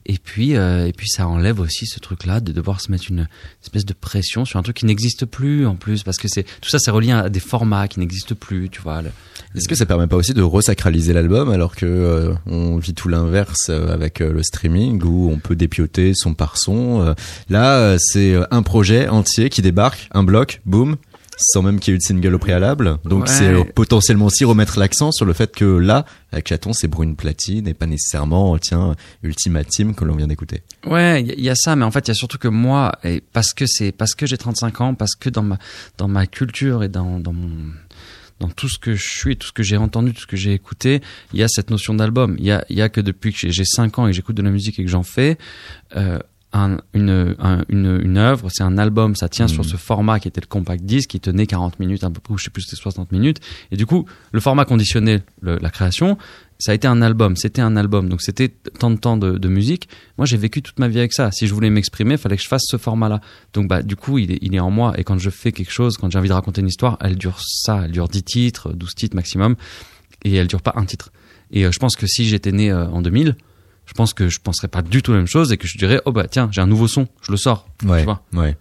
[0.05, 3.05] Et puis euh, et puis ça enlève aussi ce truc là de devoir se mettre
[3.09, 3.29] une
[3.63, 6.69] espèce de pression sur un truc qui n'existe plus en plus parce que c'est tout
[6.69, 9.03] ça c'est relié à des formats qui n'existent plus tu vois
[9.55, 13.09] Est-ce que ça permet pas aussi de resacraliser l'album alors que euh, on vit tout
[13.09, 17.15] l'inverse euh, avec euh, le streaming où on peut dépioter son par son
[17.49, 20.97] Là, c'est un projet entier qui débarque, un bloc, boum,
[21.37, 22.99] sans même qu'il y ait eu de single au préalable.
[23.05, 23.29] Donc Ouais.
[23.29, 27.15] c'est euh, potentiellement aussi remettre l'accent sur le fait que là, avec Chaton, c'est brune
[27.17, 30.63] platine et pas nécessairement tiens ultimatime que l'on vient d'écouter.
[30.87, 33.23] Ouais, il y, a ça, mais en fait, il y a surtout que moi, et
[33.33, 35.59] parce que c'est parce que j'ai 35 ans, parce que dans ma
[35.99, 37.51] dans ma culture et dans dans mon
[38.39, 40.53] dans tout ce que je suis, tout ce que j'ai entendu, tout ce que j'ai
[40.53, 41.01] écouté,
[41.33, 42.37] il y a cette notion d'album.
[42.39, 44.17] Il y a il y a que depuis que j'ai- j'ai 5 ans et que
[44.17, 45.39] j'écoute de la musique et que j'en fais,
[45.97, 46.19] euh,
[46.57, 50.29] un, une, un- une, une œuvre, c'est un album, ça tient sur ce format qui
[50.29, 52.77] était le compact disc, qui tenait 40 minutes, un peu plus, je sais plus, c'était
[52.81, 53.39] 60 minutes.
[53.71, 56.19] Et du coup, le format conditionnait le- la création.
[56.59, 59.49] Ça a été un album, c'était un album, donc c'était tant de temps de, de
[59.49, 59.89] musique.
[60.17, 61.31] Moi, j'ai vécu toute ma vie avec ça.
[61.31, 63.21] Si je voulais m'exprimer, il fallait que je fasse ce format-là.
[63.53, 64.95] Donc, bah, du coup, il est, il est en moi.
[64.99, 67.39] Et quand je fais quelque chose, quand j'ai envie de raconter une histoire, elle dure
[67.41, 69.55] ça, elle dure 10 titres, 12 titres maximum,
[70.25, 71.13] et elle dure pas un titre.
[71.51, 73.37] Et euh, je pense que si j'étais né euh, en 2000,
[73.87, 76.01] je pense que je penserais pas du tout la même chose et que je dirais,
[76.05, 77.69] oh bah tiens, j'ai un nouveau son, je le sors.
[77.85, 78.23] Ouais, Tu vois.
[78.35, 78.57] ouais.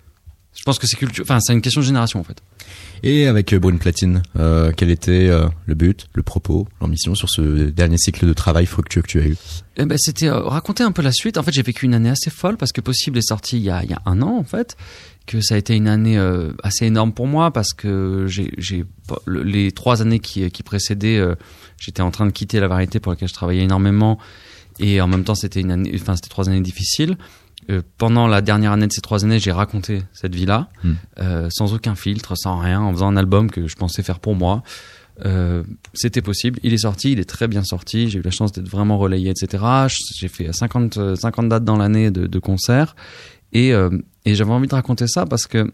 [0.58, 2.42] Je pense que c'est culture, enfin, c'est une question de génération en fait.
[3.04, 7.30] Et avec euh, Brune Platine, euh, quel était euh, le but, le propos, l'ambition sur
[7.30, 9.36] ce dernier cycle de travail fructueux que tu as eu?
[9.76, 11.38] Eh ben, c'était euh, raconter un peu la suite.
[11.38, 13.70] En fait, j'ai vécu une année assez folle parce que Possible est sorti il y
[13.70, 14.78] a, il y a un an, en fait.
[15.28, 16.18] Que ça a été une année
[16.62, 18.86] assez énorme pour moi parce que j'ai,
[19.28, 21.20] les trois années qui, qui précédaient,
[21.80, 24.20] j'étais en train de quitter la variété pour laquelle je travaillais énormément
[24.80, 27.18] et en même temps c'était une année, enfin c'était trois années difficiles.
[27.72, 30.94] Euh, pendant la dernière année de ces trois années, j'ai raconté cette vie-là Hmm.
[31.20, 34.36] euh, sans aucun filtre, sans rien, en faisant un album que je pensais faire pour
[34.36, 34.62] moi.
[35.26, 36.60] Euh, c'était possible.
[36.62, 38.10] Il est sorti, il est très bien sorti.
[38.10, 39.64] J'ai eu la chance d'être vraiment relayé, etc.
[40.20, 42.96] J'ai fait 50, euh, 50 dates dans l'année de, de concerts.
[43.54, 43.70] Et,
[44.26, 45.72] et j'avais envie de raconter ça parce que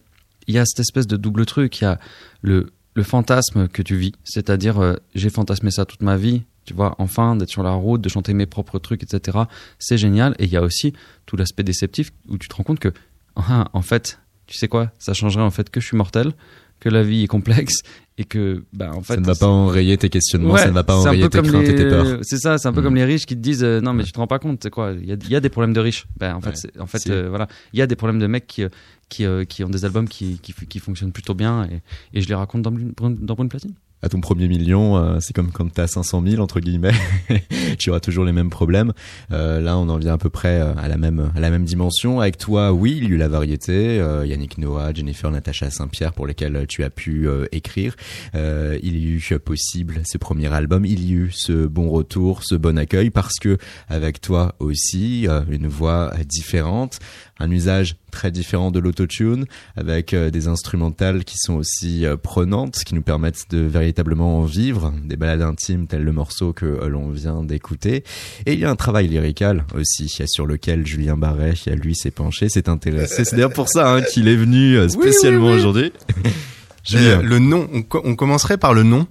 [0.47, 1.81] il y a cette espèce de double truc.
[1.81, 1.99] Il y a
[2.43, 4.11] le, le fantasme que tu vis.
[4.23, 6.43] C'est-à-dire, j'ai fantasmé ça toute ma vie.
[6.65, 9.39] Tu vois, enfin, d'être sur la route, de chanter mes propres trucs, etc.
[9.79, 10.35] C'est génial.
[10.39, 10.93] Et il y a aussi
[11.25, 12.93] tout l'aspect déceptif où tu te rends compte que,
[13.35, 16.33] ah, en fait, tu sais quoi, ça changerait en fait que je suis mortel,
[16.79, 17.81] que la vie est complexe
[18.17, 20.83] et que, bah, en fait, Ça ne va pas enrayer tes questionnements, ça ne va
[20.83, 22.19] pas enrayer tes craintes et tes les- peurs.
[22.21, 22.83] C'est ça, c'est un peu Mm.
[22.83, 24.05] comme les riches qui te disent euh, non mais Ouais.
[24.05, 25.73] tu te rends pas compte, c'est quoi Il y a, il y a des problèmes
[25.73, 26.05] de riches.
[26.17, 26.81] Ben en fait, Ouais.
[26.81, 28.69] en fait euh, voilà, il y a des problèmes de mecs qui euh,
[29.09, 31.81] qui, euh, qui ont des albums qui, qui qui fonctionnent plutôt bien et,
[32.17, 33.73] et je les raconte dans dans Brune Platine.
[34.03, 36.93] À ton premier million, euh, c'est comme quand t'as 500 000 entre guillemets,
[37.79, 38.93] tu auras toujours les mêmes problèmes.
[39.31, 41.65] Euh, là, on en vient à peu près euh, à la même à la même
[41.65, 42.19] dimension.
[42.19, 46.13] Avec toi, oui, il y a eu la variété, euh, Yannick Noah, Jennifer, Natacha Saint-Pierre,
[46.13, 47.95] pour lesquels euh, tu as pu euh, écrire.
[48.33, 52.43] Il y a eu possible ce premier album, il y a eu ce bon retour,
[52.43, 56.99] ce bon accueil, parce que avec toi aussi, une voix différente,
[57.39, 59.45] un usage très différent de l'autotune,
[59.75, 64.43] avec euh, des instrumentales qui sont aussi euh, prenantes, qui nous permettent de véritablement en
[64.43, 68.03] vivre, des balades intimes telles le morceau que euh, l'on vient d'écouter.
[68.45, 72.49] Et il y a un travail lyrical aussi, sur lequel Julien Barret, lui, s'est penché,
[72.49, 73.25] s'est intéressé.
[73.25, 75.59] C'est d'ailleurs pour ça hein, qu'il est venu spécialement oui, oui.
[75.59, 75.93] aujourd'hui.
[76.83, 77.21] Julien.
[77.21, 79.07] le nom, on commencerait par le nom.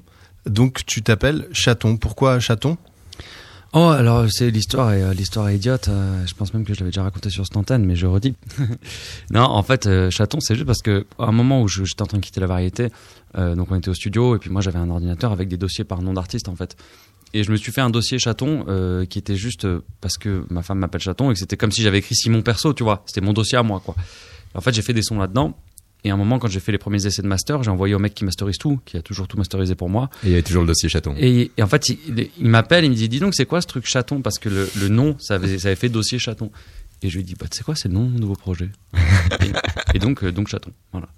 [0.47, 1.97] Donc tu t'appelles Chaton.
[1.97, 2.77] Pourquoi Chaton?
[3.73, 5.89] Oh alors c'est l'histoire est euh, l'histoire est idiote.
[5.89, 8.35] euh, je pense même que je l'avais déjà raconté sur cette antenne, mais je redis.
[9.31, 12.07] non, en fait, euh, chaton, c'est juste parce que à un moment où j'étais en
[12.07, 12.89] train de quitter la variété,
[13.37, 16.03] donc on était au studio et puis moi j'avais un ordinateur avec des dossiers par
[16.03, 16.77] nom d'artiste en fait.
[17.33, 18.67] Et je me suis fait un dossier chaton
[19.09, 19.69] qui était juste
[20.01, 22.75] parce que ma femme m'appelle chaton et que c'était comme si j'avais écrit Simon Perso,
[22.75, 23.05] tu vois.
[23.07, 23.95] C'était mon dossier à moi quoi.
[24.55, 25.57] En fait, j'ai fait des sons là-dedans.
[26.05, 27.99] Et à un moment, quand j'ai fait les premiers essais de master, j'ai envoyé au
[27.99, 30.09] mec qui masterise tout, qui a toujours tout masterisé pour moi.
[30.25, 31.15] Et il y a toujours le dossier chaton.
[31.19, 33.61] Et, et en fait, il, il- il m'appelle, il me dit, dis donc, c'est quoi
[33.61, 34.23] ce truc chaton?
[34.23, 36.51] Parce que le, le nom, ça avait, ça avait fait dossier chaton.
[37.03, 38.71] Et je lui dis, bah, tu sais quoi, c'est le nom de mon nouveau projet.
[38.95, 40.71] et, et donc, euh, donc chaton.
[40.93, 41.09] Voilà.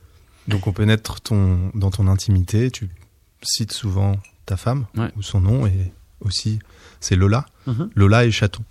[0.49, 2.71] Donc on pénètre ton, dans ton intimité.
[2.71, 2.89] Tu
[3.43, 4.17] cites souvent
[4.47, 5.11] ta femme Ouais.
[5.17, 5.93] ou son nom et
[6.25, 6.59] aussi
[7.03, 7.47] c'est Lola.
[7.67, 7.91] Mhm.
[7.95, 8.63] Lola et Chaton.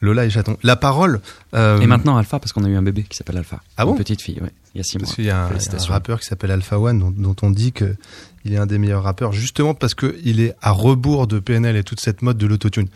[0.00, 0.56] Lola et Chaton.
[0.62, 1.20] La parole.
[1.54, 3.60] euh, Et maintenant, Alpha, parce qu'on a eu un bébé qui s'appelle Alpha.
[3.76, 4.50] Ah Une bon petite fille, ouais.
[4.74, 5.04] Il y a six mois.
[5.06, 7.96] Parce qu'il y a un, rappeur qui s'appelle Alpha One dont, dont on dit que
[8.44, 11.76] il est un des meilleurs rappeurs justement parce que il est à rebours de PNL
[11.76, 12.88] et toute cette mode de l'autotune.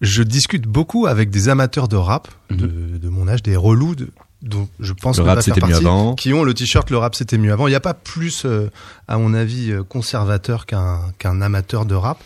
[0.00, 2.66] Je discute beaucoup avec des amateurs de rap de,
[2.98, 4.08] de mon âge, des relous de,
[4.42, 6.14] dont je pense Le rap, c'était mieux partie, avant.
[6.14, 7.66] qui ont le t-shirt le rap c'était mieux avant.
[7.66, 8.70] Il n'y a pas plus, euh,
[9.08, 12.22] à mon avis, euh, conservateur qu'un qu'un amateur de rap.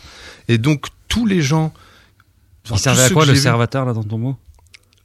[0.47, 1.73] Et donc tous les gens.
[2.71, 4.37] Il servait à quoi le servateur, là, dans ton mot?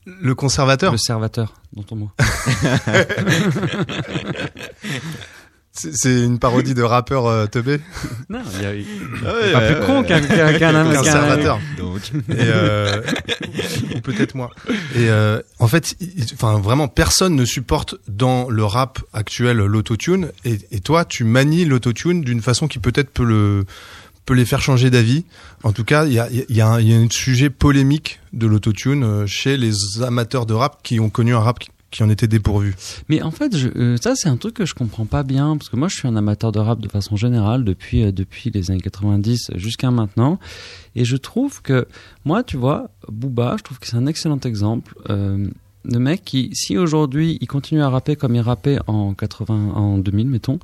[0.06, 0.92] Le conservateur?
[0.92, 2.10] Le servateur, dans ton mot.
[5.78, 7.80] C'est une parodie de rappeur euh, teubé.
[8.28, 8.70] non, il y a,
[9.26, 11.60] Ah est pas plus con qu'un qu'un qu'un Qu'un qu'un- servateur.
[11.78, 13.00] Donc, euh,
[13.94, 14.50] ou peut-être moi.
[14.94, 15.96] Et euh, en fait,
[16.34, 20.32] enfin vraiment personne ne supporte dans le rap actuel l'autotune.
[20.44, 23.64] Et, et toi, tu manies l'autotune d'une façon qui peut-être peut le
[24.26, 25.24] peut les faire changer d'avis.
[25.62, 29.02] En tout cas, il y a, y, a y a un sujet polémique de l'autotune
[29.04, 32.26] euh, chez les amateurs de rap qui ont connu un rap qui, qui en était
[32.26, 32.74] dépourvu.
[33.08, 35.68] Mais en fait, je, euh, ça c'est un truc que je comprends pas bien parce
[35.70, 38.70] que moi je suis un amateur de rap de façon générale depuis euh, depuis les
[38.70, 40.38] années 90 jusqu'à maintenant
[40.94, 41.86] et je trouve que
[42.24, 45.46] moi tu vois Booba, je trouve que c'est un excellent exemple euh,
[45.84, 49.98] de mec qui si aujourd'hui il continue à rapper comme il rappait en 80 en
[49.98, 50.58] 2000 mettons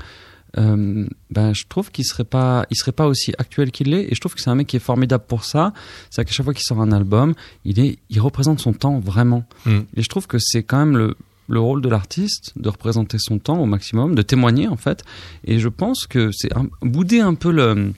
[0.58, 4.04] euh, ben je trouve qu'il serait pas, il serait pas aussi actuel qu'il l'est.
[4.04, 5.72] Et je trouve que c'est un mec qui est formidable pour ça.
[6.10, 9.44] C'est qu'à chaque fois qu'il sort un album, il est, il représente son temps vraiment.
[9.66, 9.80] Mm.
[9.96, 11.16] Et je trouve que c'est quand même le
[11.48, 15.04] le rôle de l'artiste de représenter son temps au maximum, de témoigner en fait.
[15.44, 16.50] Et je pense que c'est
[16.82, 17.92] bouder un peu le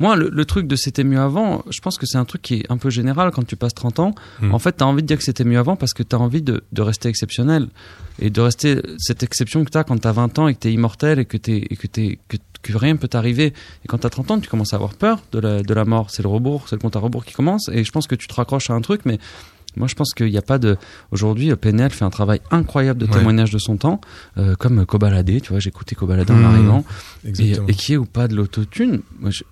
[0.00, 2.54] moi, le, le truc de c'était mieux avant, je pense que c'est un truc qui
[2.54, 4.14] est un peu général quand tu passes 30 ans.
[4.40, 4.54] Mm.
[4.54, 6.18] En fait, tu as envie de dire que c'était mieux avant parce que tu as
[6.18, 7.68] envie de, de rester exceptionnel.
[8.20, 10.60] Et de rester cette exception que tu as quand tu as 20 ans et que
[10.60, 13.46] tu es immortel et que, t'es- et que, t'es- que, que rien peut t'arriver.
[13.84, 15.84] Et quand tu as 30 ans, tu commences à avoir peur de la, de la
[15.84, 16.10] mort.
[16.10, 17.68] C'est le rebours, c'est le compte à rebours qui commence.
[17.72, 19.18] Et je pense que tu te raccroches à un truc, mais
[19.76, 20.76] moi, je pense qu'il n'y a pas de.
[21.10, 23.12] Aujourd'hui, PNL fait un travail incroyable de Ouais.
[23.18, 24.00] témoignage de son temps,
[24.38, 25.40] euh, comme Kobalade.
[25.42, 26.44] Tu vois, j'ai écouté Kobalade en Mmh.
[26.44, 26.84] arrivant
[27.24, 29.00] et, et qui est ou pas de l'autotune.
[29.28, 29.42] Je,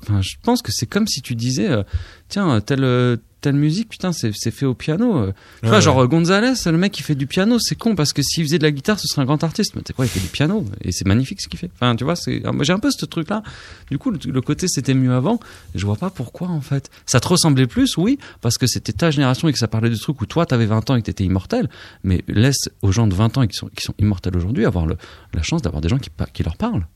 [0.42, 1.82] pense que c'est comme si tu disais, euh,
[2.28, 5.18] tiens, telle euh, telle musique, putain, c'est c'est fait au piano.
[5.18, 5.32] euh.
[5.62, 5.82] Tu vois, ouais.
[5.82, 8.62] genre Gonzalez, le mec qui fait du piano, c'est con parce que s'il faisait de
[8.62, 9.74] la guitare, ce serait un grand artiste.
[9.74, 11.70] Mais tu sais quoi, il fait du piano et c'est magnifique ce qu'il fait.
[11.74, 13.42] Enfin, tu vois, c'est moi, j'ai un peu ce truc là.
[13.90, 15.38] Du coup, le, le côté c'était mieux avant.
[15.74, 16.90] Je vois pas pourquoi en fait.
[17.04, 19.96] Ça te ressemblait plus, oui, parce que c'était ta génération et que ça parlait de
[19.96, 21.68] trucs où toi t'avais 20 ans et que t'étais immortel.
[22.04, 24.86] Mais laisse aux gens de 20 ans et qui sont qui sont immortels aujourd'hui avoir
[24.86, 24.96] le,
[25.34, 26.86] la chance d'avoir des gens qui qui leur parlent.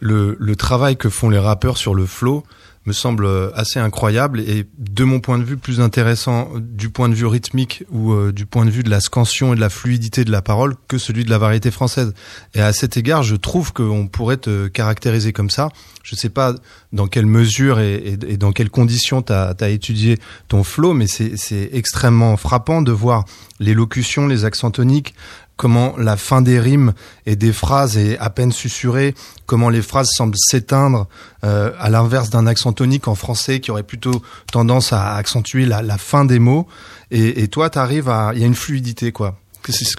[0.00, 2.44] le, le travail que font les rappeurs sur le flow
[2.86, 6.90] me semble euh, assez incroyable et de mon point de vue plus intéressant euh, du
[6.90, 9.60] point de vue rythmique ou euh, du point de vue de la scansion et de
[9.60, 12.12] la fluidité de la parole que celui de la variété française.
[12.54, 15.70] Et à cet égard, je trouve qu'on pourrait te caractériser comme ça.
[16.02, 16.54] Je sais pas
[16.92, 20.18] dans quelle mesure et, dans quelles conditions tu as, étudié
[20.48, 23.24] ton flow, mais c'est extrêmement frappant de voir
[23.58, 25.14] les locutions, les accents toniques,
[25.56, 26.92] comment la fin des rimes
[27.26, 29.14] et des phrases est à peine susurrée,
[29.46, 31.06] comment les phrases semblent s'éteindre,
[31.44, 35.82] euh, à l'inverse d'un accent tonique en français qui aurait plutôt tendance à accentuer la,
[35.82, 36.66] la fin des mots.
[37.10, 39.38] Et, et toi, t'arrives à, il y a une fluidité, quoi.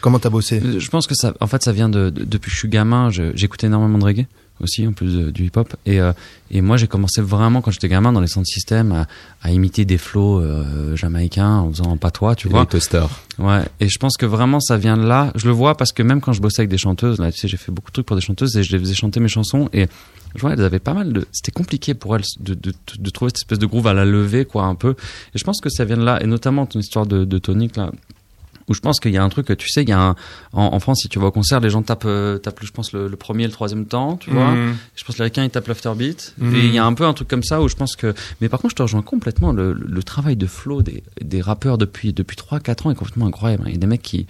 [0.02, 0.62] Comment t'as bossé?
[0.78, 3.10] Je pense que ça, en fait, ça vient de, de- depuis que je suis gamin.
[3.10, 4.28] J'écoutais énormément de reggae
[4.62, 5.76] aussi, en plus de- du hip-hop.
[5.86, 6.14] Et, euh,
[6.52, 9.08] et moi, j'ai commencé vraiment quand j'étais gamin dans les centres système à,
[9.42, 12.62] à imiter des flows euh, jamaïcains en faisant en patois, tu vois.
[12.62, 13.10] Les toasters.
[13.40, 13.64] Ouais.
[13.80, 15.32] Et je pense que vraiment ça vient de là.
[15.36, 17.48] Je le vois parce que même quand je bossais avec des chanteuses, là, tu sais,
[17.48, 19.70] j'ai fait beaucoup de trucs pour des chanteuses et je les faisais chanter mes chansons
[19.74, 19.88] et
[20.36, 21.26] je vois, elles avaient pas mal de.
[21.32, 24.44] C'était compliqué pour elles de, de, de trouver cette espèce de groove à la lever,
[24.46, 24.92] quoi, un peu.
[25.34, 26.22] Et je pense que ça vient de là.
[26.22, 27.92] Et notamment ton histoire de, de tonique là.
[28.68, 30.16] Où je pense qu'il y a un truc, tu sais, il y a un,
[30.54, 32.94] en, en France, si tu vas au concert, les gens tapent, euh, tapent je pense,
[32.94, 34.52] le, le premier et le troisième temps, tu vois.
[34.52, 34.76] Mmh.
[34.96, 36.34] Je pense que les ils tapent l'afterbeat.
[36.38, 36.56] Mhm.
[36.56, 38.14] Et il y a un peu un truc comme ça où je pense que.
[38.42, 39.52] Mais par contre, je te rejoins complètement.
[39.52, 43.64] Le, le, travail de flow des, des rappeurs depuis, depuis 3-4 ans est complètement incroyable.
[43.68, 44.26] Il y a des mecs qui,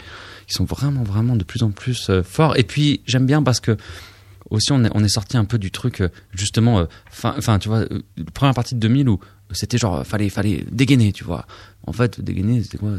[0.47, 2.57] qui sont vraiment, vraiment de plus en plus euh, forts.
[2.57, 3.77] Et puis, j'aime bien parce que.
[4.51, 7.67] Aussi, on est, on est sorti un peu du truc, euh, justement, euh, fin, tu
[7.67, 8.03] vois, euh,
[8.35, 9.19] première partie de 2000 où
[9.51, 11.47] c'était genre, fallait, fallait dégainer, tu vois.
[11.87, 12.91] En fait, dégainer, c'était quoi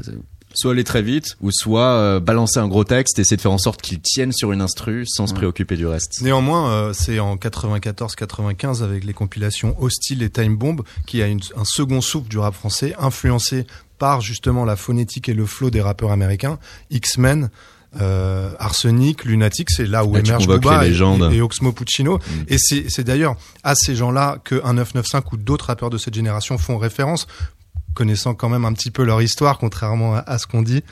[0.57, 3.53] Soit aller très vite, ou soit euh, balancer un gros texte et essayer de faire
[3.53, 6.21] en sorte qu'il tienne sur une instru sans se préoccuper du reste.
[6.23, 11.40] Néanmoins, euh, c'est en 94-95 avec les compilations Hostile et Time Bomb qui a une-
[11.57, 13.66] un second souffle du rap français influencé
[13.99, 16.59] par justement la phonétique et le flow des rappeurs américains.
[16.90, 17.51] X-Men,
[18.01, 20.90] euh, Arsenic, Lunatic, c'est là où Là, tu émerge convoques Booba les
[21.33, 22.19] et, et Oxmo Puccino.
[22.19, 22.21] Mm.
[22.49, 26.59] Et c'est c'est d'ailleurs à ces gens-là que 1995 ou d'autres rappeurs de cette génération
[26.59, 27.27] font référence
[27.96, 30.82] connaissant quand même un petit peu leur histoire, contrairement à, à ce qu'on dit.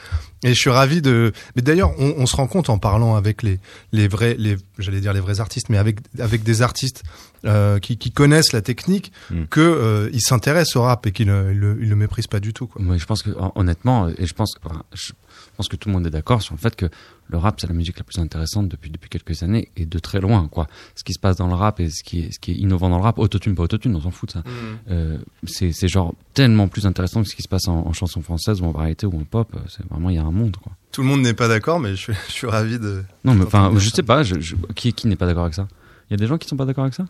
[0.42, 1.32] Et je suis ravi de.
[1.54, 3.60] Mais d'ailleurs, on, on se rend compte en parlant avec les
[3.92, 7.02] les vrais, les j'allais dire les vrais artistes, mais avec avec des artistes
[7.46, 9.44] euh, qui, qui connaissent la technique, Mm.
[9.50, 12.52] que euh, ils s'intéressent au rap et qu'ils ne le, ils le méprisent pas du
[12.52, 12.66] tout.
[12.66, 12.82] Quoi.
[12.82, 14.54] Moi, je pense que, hon- honnêtement, et je pense,
[14.92, 15.12] je
[15.56, 16.86] pense que tout le monde est d'accord sur le fait que
[17.28, 20.20] le rap, c'est la musique la plus intéressante depuis, depuis quelques années et de très
[20.20, 20.66] loin, quoi.
[20.94, 22.90] Ce qui se passe dans le rap et ce qui est, ce qui est innovant
[22.90, 24.42] dans le rap, autotune, pas autotune, on s'en fout de ça.
[24.90, 28.60] Euh, c'est, genre tellement plus intéressant que ce qui se passe en, en chanson française
[28.60, 29.50] ou en variété ou en pop.
[29.54, 30.72] euh, C'est vraiment, il y a un monde, quoi.
[30.92, 33.02] Tout le monde n'est pas d'accord, mais je, suis- je suis ravi de.
[33.24, 35.66] Non, mais enfin, je sais pas, je, je- qui, qui n'est pas d'accord avec ça?
[36.10, 37.06] Il y a des gens qui sont pas d'accord avec ça?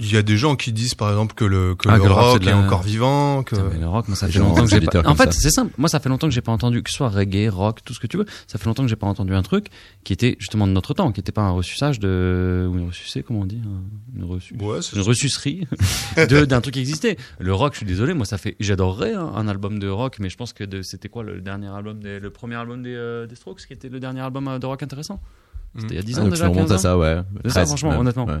[0.00, 2.06] Il y a des gens qui disent par exemple que le que Ah, le que
[2.08, 4.38] le rap, rock est la- encore vivant, que Putain, mais le rock, moi, ça fait
[4.38, 5.06] longtemps que j'ai pas.
[5.06, 5.40] En fait, ça.
[5.40, 5.72] c'est simple.
[5.78, 8.00] Moi, ça fait longtemps que j'ai pas entendu, que ce soit reggae, rock, tout ce
[8.00, 8.24] que tu veux.
[8.46, 9.66] Ça fait longtemps que j'ai pas entendu un truc
[10.02, 13.22] qui était justement de notre temps, qui était pas un ressuçage de, ou une ressucée,
[13.22, 14.56] comment on dit, un- une reçu.
[14.56, 15.66] ouais, Une ressucerie
[16.16, 17.16] de- d'un truc qui existait.
[17.38, 20.28] Le rock, je suis désolé, moi ça fait, j'adorerais hein, un album de rock, mais
[20.30, 23.26] je pense que de- c'était quoi le dernier album, des, le premier album des, euh,
[23.26, 25.20] des Strokes, qui était le dernier album euh, de rock intéressant?
[25.76, 26.48] C'était il y a 10 Ah, ans donc tu déjà.
[26.48, 27.16] remontes 15 à ça, ouais.
[27.44, 28.00] Ça, 13, franchement, même.
[28.00, 28.24] honnêtement.
[28.26, 28.40] Ouais.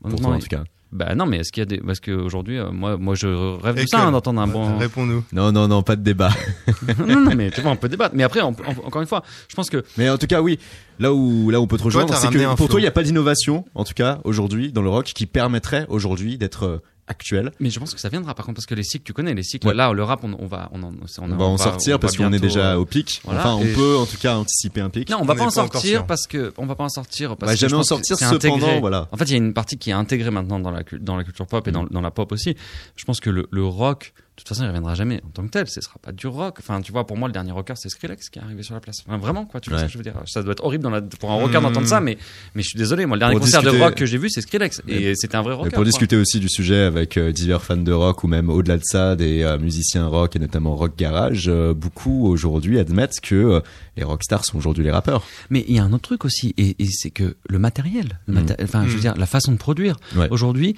[0.00, 0.64] Pour Honnêtement, toi, en tout cas.
[0.92, 3.80] Bah non, mais est-ce qu'il y a des, parce qu'aujourd'hui, euh, moi, moi je rêve
[3.80, 4.76] de ça, hein, d'entendre un bon.
[4.76, 5.22] Réponds-nous.
[5.32, 6.30] Non, non, non, pas de débat.
[7.06, 8.16] non, non, mais tu vois, on peut débattre.
[8.16, 8.48] Mais après, on
[8.84, 10.58] encore une fois, je pense que Mais en tout cas, oui.
[10.98, 12.66] Là où, là où on peut te rejoindre, c'est que pour flow.
[12.66, 15.86] toi, il n'y a pas d'innovation, en tout cas, aujourd'hui, dans le rock, qui permettrait
[15.88, 17.52] aujourd'hui d'être euh, actuelle.
[17.60, 19.42] Mais je pense que ça viendra par contre parce que les cycles tu connais les
[19.42, 19.74] cycles Ouais.
[19.74, 22.16] là le rap on, on va on, en- on, On, va en sortir on parce
[22.16, 23.20] qu'on est déjà euh, au pic.
[23.24, 25.10] voilà, enfin, on et- peut en tout cas anticiper un pic.
[25.10, 27.50] Non, on va On pas en sortir parce que on va pas en sortir parce
[27.52, 28.80] va que jamais en sortir, c'est cependant, intégré.
[28.80, 29.08] voilà.
[29.12, 31.24] En fait, il y a une partie qui est intégrée maintenant dans la dans la
[31.24, 32.56] culture pop et dans, dans la pop aussi.
[32.96, 35.68] Je pense que le, le rock, toute façon, il reviendra jamais en tant que tel.
[35.68, 36.56] Ce sera pas du rock.
[36.58, 38.80] Enfin, tu vois, pour moi, le dernier rocker, c'est Skrillex qui est arrivé sur la
[38.80, 39.02] place.
[39.06, 39.60] Enfin, vraiment, quoi.
[39.60, 39.86] Tu vois Ouais.
[39.86, 41.62] que je veux dire Ça doit être horrible dans la, pour un rocker Hmm.
[41.62, 42.18] d'entendre ça, mais
[42.54, 43.06] mais je suis désolé.
[43.06, 45.42] Moi, le dernier Pour concert de rock que j'ai vu, c'est Skrillex et c'était un
[45.42, 45.70] vrai rocker.
[45.70, 45.84] pour quoi.
[45.84, 49.16] discuter aussi du sujet avec euh, divers fans de rock ou même au-delà de ça
[49.16, 53.62] des euh, musiciens rock et notamment rock garage, euh, beaucoup aujourd'hui admettent que
[53.96, 55.22] les rockstars sont aujourd'hui les rappeurs.
[55.50, 58.34] Mais il y a un autre truc aussi, et, et c'est que le matériel, le
[58.34, 59.96] maté- enfin, je veux dire, la façon de produire.
[60.16, 60.28] Ouais.
[60.30, 60.76] Aujourd'hui,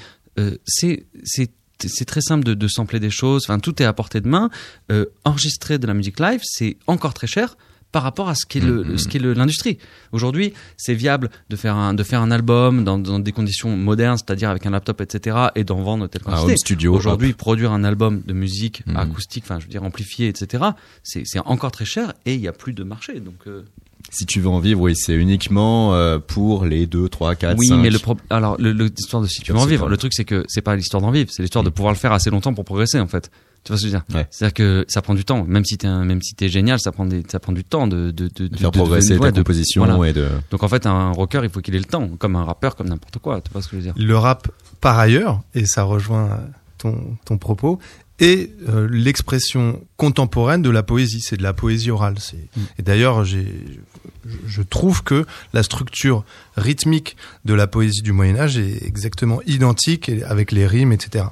[0.67, 1.51] c'est c'est
[1.89, 3.45] c'est très simple de, de sampler des choses.
[3.47, 4.51] Enfin, tout est à portée de main.
[4.91, 7.57] Euh, enregistrer de la musique live, c'est encore très cher
[7.93, 8.97] par rapport à ce qu'est le, Mhm.
[8.97, 9.77] ce qu'est l'industrie.
[10.13, 14.17] Aujourd'hui, c'est viable de faire un de faire un album dans, dans des conditions modernes,
[14.17, 16.53] c'est-à-dire avec un laptop, etc., et d'en vendre telle quantité.
[16.53, 16.95] home studio.
[16.95, 18.97] Aujourd'hui, produire un album de musique Mhm.
[18.97, 20.65] acoustique, enfin, je veux dire amplifié, etc.,
[21.03, 23.21] c'est c'est encore très cher et il y a plus de marché.
[23.21, 23.63] Donc euh,
[24.11, 27.69] Si tu veux en vivre, oui, c'est uniquement euh, pour les 2, 3, 4, oui,
[27.69, 27.77] 5.
[27.79, 30.45] mais le pro- alors l'histoire de si tu veux en vivre, le truc c'est que
[30.49, 31.73] c'est pas l'histoire d'en vivre, c'est l'histoire de Mm.
[31.73, 33.31] pouvoir le faire assez longtemps pour progresser en fait.
[33.65, 34.17] Tu vois ce que je veux dire?
[34.17, 34.27] Ouais.
[34.31, 36.91] C'est-à-dire que ça prend du temps, même si t'es un- même si t'es génial, ça
[36.93, 39.31] prend des ça prend du temps de de de, de faire de- progresser de- ta
[39.33, 40.11] composition voilà.
[40.11, 40.27] et de...
[40.51, 42.89] Donc en fait un rocker, il faut qu'il ait le temps, comme un rappeur, comme
[42.89, 43.41] n'importe quoi.
[43.41, 43.95] Tu vois ce que je veux dire?
[43.97, 44.49] Le rap,
[44.81, 46.41] par ailleurs, et ça rejoint
[46.79, 47.79] ton, ton propos,
[48.23, 51.21] est euh, l'expression contemporaine de la poésie.
[51.21, 52.15] C'est de la poésie orale.
[52.15, 52.61] Mm.
[52.79, 56.25] Et d'ailleurs, je, trouve que la structure
[56.57, 61.27] rythmique de la poésie du Moyen Âge est exactement identique et- avec les rimes, etc.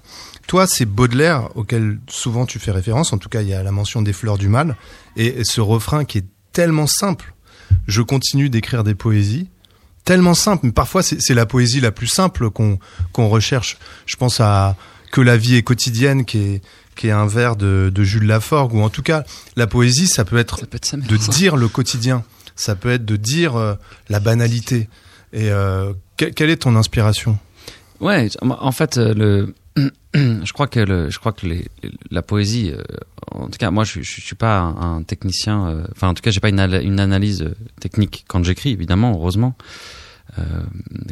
[0.49, 3.13] Toi, c'est Baudelaire auquel souvent tu fais référence.
[3.13, 4.77] En tout cas, il y a la mention des fleurs du mal
[5.17, 7.35] et, et ce refrain qui est tellement simple.
[7.87, 9.49] Je continue d'écrire des poésies
[10.05, 12.81] tellement simple, mais parfois c'est c'est la poésie la plus simple qu'on
[13.13, 13.79] qu'on recherche.
[14.07, 14.75] Je pense à
[15.11, 16.63] que la vie est quotidienne, qui est
[17.01, 19.25] qui est un vers de, de Jules Laforgue, ou en tout cas
[19.57, 20.99] la poésie, ça peut être Ça peut être ça.
[20.99, 21.33] mais de ça.
[21.33, 22.25] dire le quotidien,
[22.57, 23.75] ça peut être de dire euh,
[24.11, 24.91] la banalité.
[25.33, 27.39] Et euh, que- quelle est ton inspiration?
[28.01, 29.55] Ouais, en fait, euh, le,
[30.15, 31.69] je crois que le, je crois que les,
[32.11, 32.75] la poésie,
[33.31, 35.85] en tout cas, moi, je, je, je suis pas un, un technicien.
[35.93, 37.49] Enfin, en tout cas, j'ai pas une, analyse
[37.81, 39.55] technique quand j'écris, évidemment, heureusement.
[40.39, 40.43] Euh,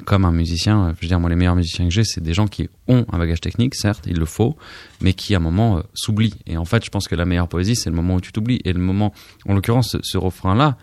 [0.04, 2.34] comme un musicien, euh, je veux dire, moi, les meilleurs musiciens que j'ai, c'est des
[2.34, 4.56] gens qui ont un bagage technique, certes, il le faut,
[5.00, 6.36] mais qui, à un moment, euh, s'oublient.
[6.46, 8.60] Et en fait, je pense que la meilleure poésie, c'est le moment où tu t'oublies.
[8.64, 9.12] Et le moment,
[9.46, 10.76] en l'occurrence, ce, refrain-là,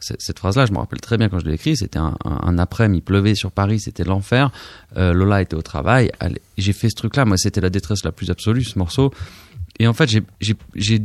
[0.00, 1.76] cette, phrase-là, je me rappelle très bien quand je l'ai écrit.
[1.76, 4.50] C'était un, après-midi, il pleuvait sur Paris, c'était l'enfer.
[4.96, 6.10] Euh, Lola était au travail.
[6.58, 7.24] J'ai fait ce truc-là.
[7.24, 9.12] Moi, c'était la détresse la plus absolue, ce morceau.
[9.78, 10.10] Et en fait,
[10.74, 11.02] j'ai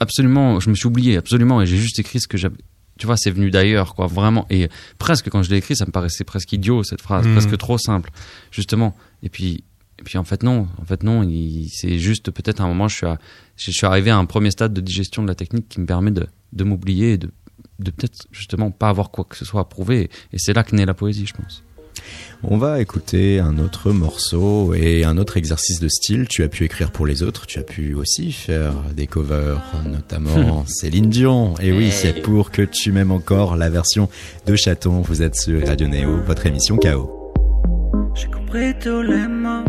[0.00, 2.56] absolument, je me suis oublié absolument, et j'ai juste écrit ce que j'avais.
[2.98, 4.46] Tu vois, c'est venu d'ailleurs, quoi, vraiment.
[4.50, 4.68] Et
[4.98, 7.32] presque quand je l'ai écrit, ça me paraissait presque idiot cette phrase, Mhm.
[7.34, 8.10] presque trop simple,
[8.52, 8.94] justement.
[9.22, 9.64] Et puis,
[9.98, 11.28] et puis en fait non, en fait non.
[11.72, 13.18] C'est juste peut-être à un moment, je suis, à-
[13.56, 16.10] je suis arrivé à un premier stade de digestion de la technique qui me permet
[16.10, 17.30] de, de m'oublier et de,
[17.80, 20.08] de peut-être justement pas avoir quoi que ce soit à prouver.
[20.32, 21.64] Et c'est là que naît la poésie, je pense.
[22.42, 26.26] On va écouter un autre morceau et un autre exercice de style.
[26.28, 30.64] Tu as pu écrire pour les autres, tu as pu aussi faire des covers, notamment
[30.68, 31.54] Céline Dion.
[31.60, 34.08] Et oui, c'est pour que tu m'aimes encore la version
[34.46, 35.00] de Chaton.
[35.00, 37.32] Vous êtes sur Radio Néo, votre émission KO.
[38.14, 39.64] J'ai compris tous les mots,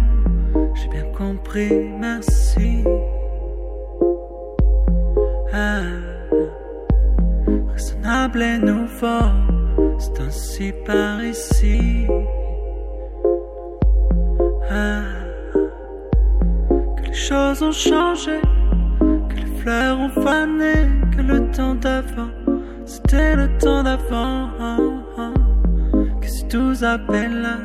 [0.76, 2.84] j'ai bien compris, merci.
[5.54, 5.82] Ah,
[7.74, 9.32] raisonnable et nouveau,
[9.98, 12.08] c'est ainsi par ici.
[14.70, 15.04] Ah,
[16.98, 18.40] que les choses ont changé,
[19.30, 20.74] que les fleurs ont fané,
[21.16, 22.32] que le temps d'avant,
[22.86, 24.50] c'était le temps d'avant.
[26.22, 27.60] Que si tous appellent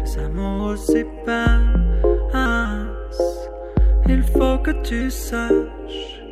[0.00, 1.74] les amours aussi passent.
[4.08, 6.22] Il faut que tu saches,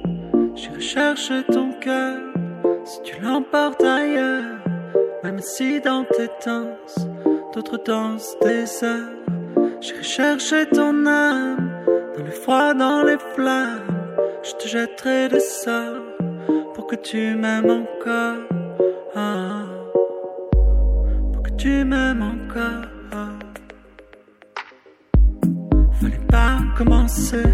[0.54, 2.18] j'irai chercher ton cœur
[2.84, 4.71] si tu l'emportes ailleurs.
[5.22, 7.06] Même si dans tes danses,
[7.54, 9.22] d'autres dansent des heures.
[9.80, 11.70] J'irai chercher ton âme
[12.16, 13.86] dans le froid, dans les flammes.
[14.42, 16.02] Je te jetterai des sorts
[16.74, 18.38] pour que tu m'aimes encore.
[19.14, 19.62] Ah,
[21.32, 22.88] pour que tu m'aimes encore.
[26.00, 27.44] Fallait pas commencer,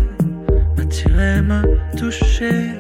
[0.75, 1.63] m'attirer, me
[1.99, 2.73] toucher.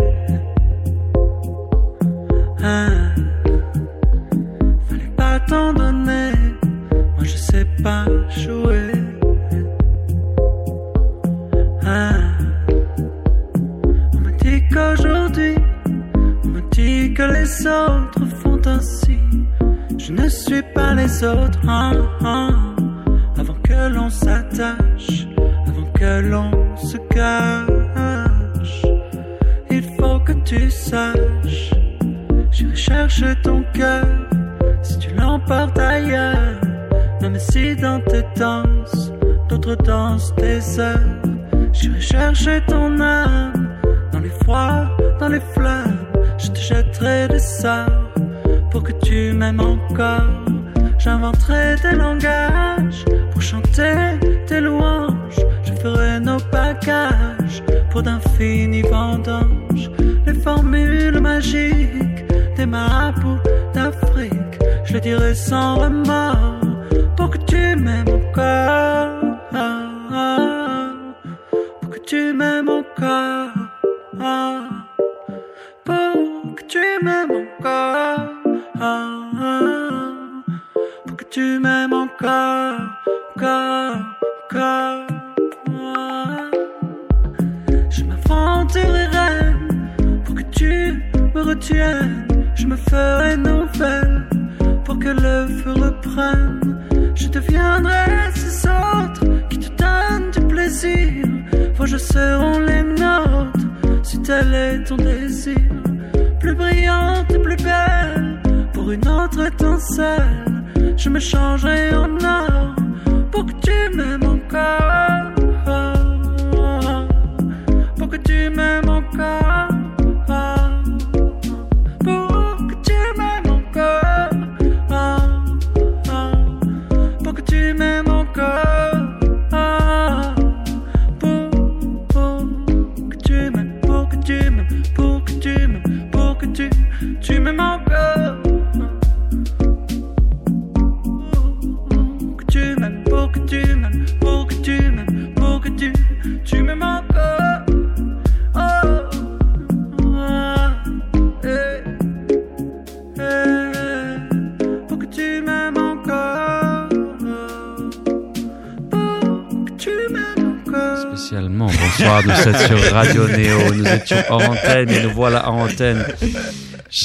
[163.97, 166.05] Étions hors antenne et nous voilà en antenne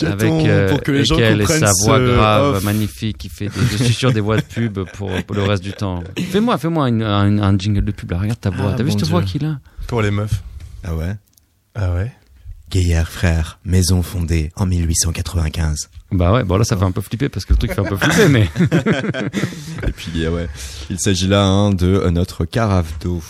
[0.06, 2.64] avec euh, pour que les gens Ekel et sa voix grave, off.
[2.64, 5.64] magnifique, qui fait des, je suis sûr des voix de pub pour, pour le reste
[5.64, 6.04] du temps.
[6.32, 8.98] Fais-moi, fais-moi un, un jingle de pub, là, regarde ta voix, Ah, t'as vu mon
[8.98, 9.60] cette voix qu'il a?
[9.88, 10.42] Pour les meufs.
[10.86, 11.16] Ah ouais?
[11.76, 12.12] Ah ouais
[12.72, 15.90] Gaillard frère, maison fondée en 1895.
[16.12, 17.84] Bah ouais, bon là ça fait un peu flipper parce que le truc fait un
[17.84, 18.50] peu flipper, mais
[19.88, 20.48] Et puis, euh, ouais,
[20.90, 23.22] il s'agit là hein, de notre carafe d'eau.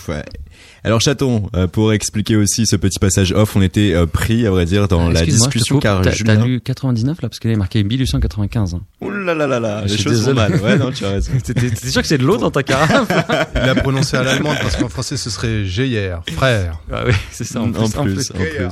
[0.85, 4.51] Alors, chaton, euh, pour expliquer aussi ce petit passage off, on était euh, pris, à
[4.51, 6.45] vrai dire, dans la je te discussion car T'as- T'as Julien...
[6.45, 8.73] lu 99 là parce qu'il est marqué 1895.
[8.73, 8.81] hein.
[8.99, 10.55] Ouh là là là là, Je les suis choses mal.
[10.61, 11.31] Ouais, non, tu as raison.
[11.43, 13.07] T'es t'es sûr que c'est de l'eau dans ta carafe
[13.55, 16.79] Il l'a prononcé à l'allemande parce qu'en français ce serait Geyer, frère.
[16.91, 17.83] Ah oui, c'est ça en plus.
[17.97, 18.69] en plus, en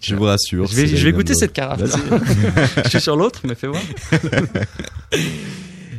[0.00, 0.66] Je vous rassure.
[0.66, 1.80] Je vais, je vais la goûter cette carafe.
[1.80, 2.00] Vas-y.
[2.84, 3.82] je suis sur l'autre, mais fais voir.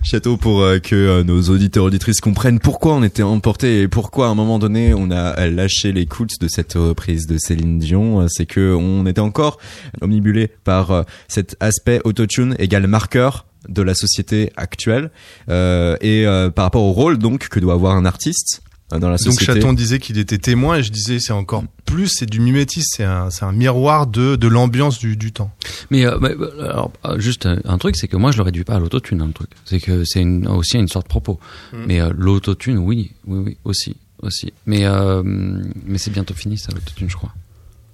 [0.04, 4.28] Château pour euh, que euh, nos auditeurs auditrices comprennent pourquoi on était emporté et pourquoi
[4.28, 8.26] à un moment donné on a lâché l'écoute de cette reprise de Céline Dion, Euh,
[8.28, 9.60] c'est que on était encore
[10.02, 15.12] omnibulé par cet aspect autotune égal marqueur de la société actuelle.
[15.50, 16.26] Euh, et
[16.56, 18.64] par rapport au rôle donc que doit avoir un artiste
[19.00, 19.40] dans la Donc.
[19.40, 23.04] Chaton disait qu'il était témoin et je disais c'est encore plus, c'est du mimétisme, c'est
[23.04, 25.52] un, c'est un miroir de, de l'ambiance du, du temps.
[25.90, 28.44] Mais euh, mais, euh, alors, euh, juste euh, un truc, c'est que moi je le
[28.44, 29.50] réduis pas à l'autotune, hein, le truc.
[29.66, 31.40] C'est que c'est une, aussi une sorte de propos.
[31.88, 34.54] Mais euh, l'autotune, oui, oui, oui, aussi, aussi.
[34.66, 37.34] Mais euh, mais c'est bientôt fini ça, l'autotune, je crois.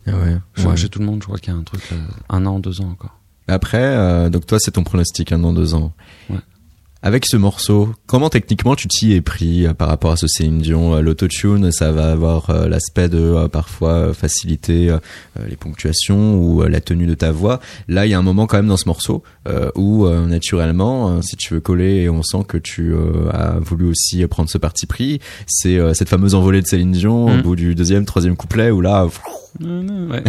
[0.08, 0.38] Ah ouais.
[0.54, 0.78] Je crois Ouais.
[0.78, 1.82] chez tout le monde, je crois qu'il y a un truc
[2.30, 3.20] un an, deux ans encore.
[3.50, 5.93] Après, euh, donc toi, c'est ton pronostic, un an, deux ans.
[6.30, 6.38] Ouais.
[7.08, 10.58] Avec ce morceau, comment techniquement tu t'y es pris euh, par rapport à ce Céline
[10.58, 14.93] Dion Euh, L'autotune, ça va avoir euh, l'aspect de parfois faciliter
[15.47, 17.62] les ponctuations ou la tenue de ta voix.
[17.88, 19.24] Là, il y a un moment quand même dans ce morceau
[19.76, 22.93] où naturellement, si tu veux coller, et on sent que tu
[23.32, 27.30] as voulu aussi prendre ce parti pris, c'est cette fameuse envolée de Céline Dion au
[27.30, 27.41] Mhm.
[27.41, 29.08] bout du deuxième, troisième couplet où là,
[29.60, 30.24] Ouais.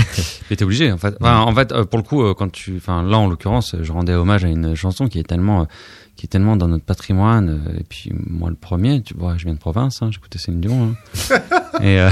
[0.49, 1.15] Mais t'es obligé en fait.
[1.21, 4.45] Enfin, en fait, pour le coup, quand tu, enfin là en l'occurrence, je rendais hommage
[4.45, 5.67] à une chanson qui est tellement,
[6.19, 7.63] qui est tellement dans notre patrimoine.
[7.69, 10.61] euh, Et puis moi le premier, tu vois, je viens de province, hein, j'écoutais Céline
[10.61, 10.91] Dion.
[11.31, 11.41] Hein.
[11.81, 12.11] et euh,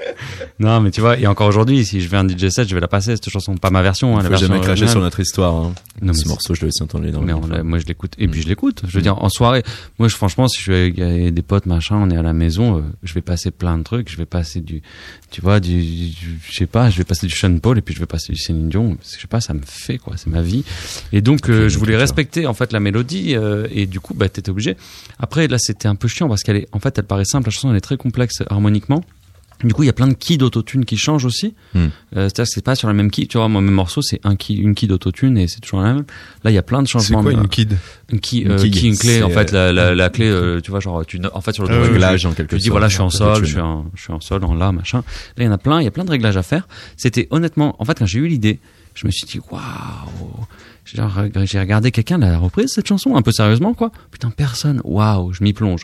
[0.60, 2.74] non, mais tu vois, et encore aujourd'hui, si je vais à un DJ set, je
[2.74, 5.00] vais la passer cette chanson, pas ma version, hein, la faut version jamais cracher sur
[5.00, 5.54] notre histoire.
[5.54, 5.72] Hein.
[6.00, 8.12] Non, ce morceau, je l'ai aussi entendu dans le mais on l'a- moi je l'écoute
[8.18, 8.82] et puis je l'écoute.
[8.86, 9.64] Je veux dire en soirée,
[9.98, 12.32] moi je, franchement si je suis avec avec des potes machin, on est à la
[12.32, 14.82] maison, euh, je vais passer plein de trucs, je vais passer du,
[15.30, 17.94] tu vois, du, du- je sais pas, je vais passer du Sean Paul et puis
[17.94, 18.96] je vais passer du Céline Dion.
[19.02, 20.64] Je sais pas, ça me fait quoi, c'est ma vie.
[21.12, 24.28] Et donc euh, je voulais respecter en fait la mélodie euh, et du coup bah
[24.28, 24.76] t'étais obligé.
[25.18, 27.50] Après là c'était un peu chiant parce qu'elle est, en fait elle paraît simple, la
[27.50, 29.04] chanson elle est très complexe harmoniquement.
[29.64, 31.54] Du coup, il y a plein de keys d'autotune qui changent aussi.
[31.74, 31.78] Hmm.
[31.78, 31.88] Euh,
[32.28, 33.26] C'est-à-dire que c'est pas sur la même key.
[33.26, 35.94] Tu vois, moi, mes morceaux, c'est un key, une key d'autotune et c'est toujours la
[35.94, 36.04] même.
[36.44, 37.22] Là, il y a plein de C'est changements.
[37.22, 37.76] quoi de- une kid?
[38.12, 40.10] Une key, Une euh, key, key, une clé, c'est, en fait, la, euh, la, la
[40.10, 42.54] clé, euh, tu vois, genre, tu, en fait, sur le Ah réglage en tu quelque
[42.56, 42.70] dis sorte.
[42.70, 44.98] voilà, je suis en sol, je suis en, je suis en sol, en la, machin.
[45.36, 46.68] Là, il y en a plein, il y a plein de réglages à faire.
[46.96, 48.60] C'était honnêtement, en fait, quand j'ai eu l'idée,
[48.94, 50.46] je me suis dit waouh.
[51.44, 53.92] J'ai regardé quelqu'un l'a reprise cette chanson un peu sérieusement quoi.
[54.10, 54.80] Putain personne.
[54.84, 55.82] Waouh, je m'y plonge.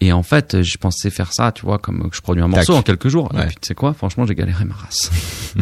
[0.00, 2.80] Et en fait, je pensais faire ça, tu vois, comme je produis un morceau Tac.
[2.80, 3.30] en quelques jours.
[3.34, 3.46] Et Ouais.
[3.46, 5.10] puis tu sais quoi, franchement, j'ai galéré ma race.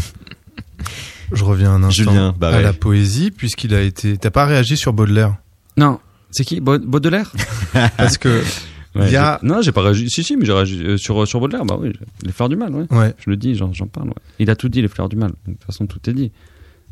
[1.32, 2.62] Je reviens un instant Julien, bah à ouais.
[2.62, 4.18] la poésie, puisqu'il a été.
[4.18, 5.37] T'as pas réagi sur Baudelaire
[5.76, 5.99] Non,
[6.30, 6.61] c'est qui?
[6.61, 7.32] Baud- Baudelaire?
[7.97, 8.43] Parce que
[8.95, 9.41] Ouais, il y a.
[9.43, 10.09] Non, j'ai pas réagi.
[10.09, 11.64] Si si, mais j'ai réagi euh, sur sur Baudelaire.
[11.64, 12.87] Bah oui, les fleurs du mal, ouais.
[12.93, 13.14] Ouais.
[13.18, 14.09] Je le dis, j'en parle.
[14.09, 14.14] ouais.
[14.39, 15.30] Il a tout dit, les fleurs du mal.
[15.30, 16.30] Donc, de toute façon, tout est dit.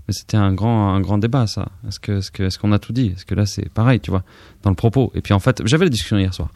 [0.08, 1.68] Mais c'était un grand, un grand débat, ça.
[1.86, 3.12] Est-ce que, est-ce que, est-ce qu'on a tout dit?
[3.14, 4.24] Est-ce que là, c'est pareil, tu vois,
[4.64, 5.12] dans le propos?
[5.14, 6.48] Et puis en fait, j'avais la discussion hier soir.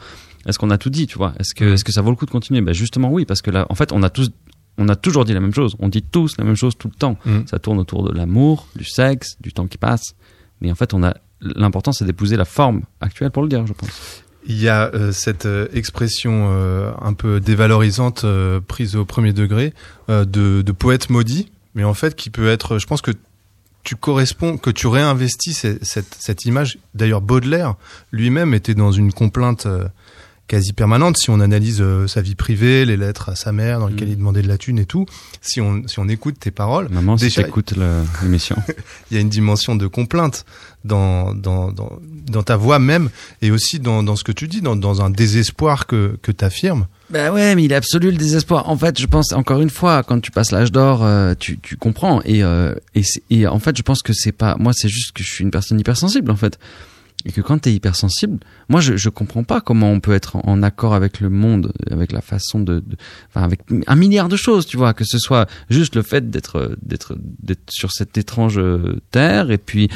[0.47, 1.35] Est-ce qu'on a tout dit, tu vois?
[1.39, 2.61] Est-ce que, est-ce que ça vaut le coup de continuer?
[2.61, 4.31] Ben justement, oui, parce que là, en fait, on a tous,
[4.79, 5.77] on a toujours dit la même chose.
[5.79, 7.19] On dit tous la même chose tout le temps.
[7.25, 7.41] Mm.
[7.47, 10.15] Ça tourne autour de l'amour, du sexe, du temps qui passe.
[10.61, 13.73] Mais en fait, on a l'important, c'est d'épouser la forme actuelle pour le dire, je
[13.73, 14.23] pense.
[14.49, 19.33] Il y a euh, cette euh, expression euh, un peu dévalorisante euh, prise au premier
[19.33, 19.75] degré
[20.09, 20.25] de,
[20.63, 23.11] de poète maudit, mais en fait qui peut être, je pense que
[23.83, 26.79] tu corresponds, que tu réinvestis cette, cette, cette image.
[26.95, 27.75] D'ailleurs, Baudelaire
[28.13, 29.67] lui-même était dans une complainte
[30.49, 31.17] quasi permanente.
[31.19, 34.13] Si on analyse euh, sa vie privée, les lettres à sa mère dans lesquelles Mm.
[34.13, 35.07] il demandait de la thune et tout,
[35.43, 38.57] si on, si on écoute tes paroles, Maman, si Déjà- t'écoutes le- l'émission.
[39.11, 40.45] il y a une dimension de complainte
[40.85, 43.11] dans, dans, dans, dans ta voix même
[43.43, 46.45] et aussi dans, dans ce que tu dis, dans, dans un désespoir que, que tu
[46.45, 46.87] affirmes.
[47.11, 48.69] Bah ouais, mais il est absolu le désespoir.
[48.69, 51.77] En fait, je pense encore une fois, quand tu passes l'âge d'or, euh, tu, tu
[51.77, 52.21] comprends.
[52.25, 54.57] Et, euh, et, et en fait, je pense que c'est pas.
[54.59, 56.59] Moi, c'est juste que je suis une personne hypersensible, en fait.
[57.27, 60.43] Et que quand t'es hypersensible, moi, je, je comprends pas comment on peut être en,
[60.45, 62.97] en accord avec le monde, avec la façon de, de-
[63.29, 66.77] enfin, avec un milliard de choses, tu vois, que ce soit juste le fait d'être,
[66.83, 69.89] d'être, d'être sur cette étrange euh, terre, et puis.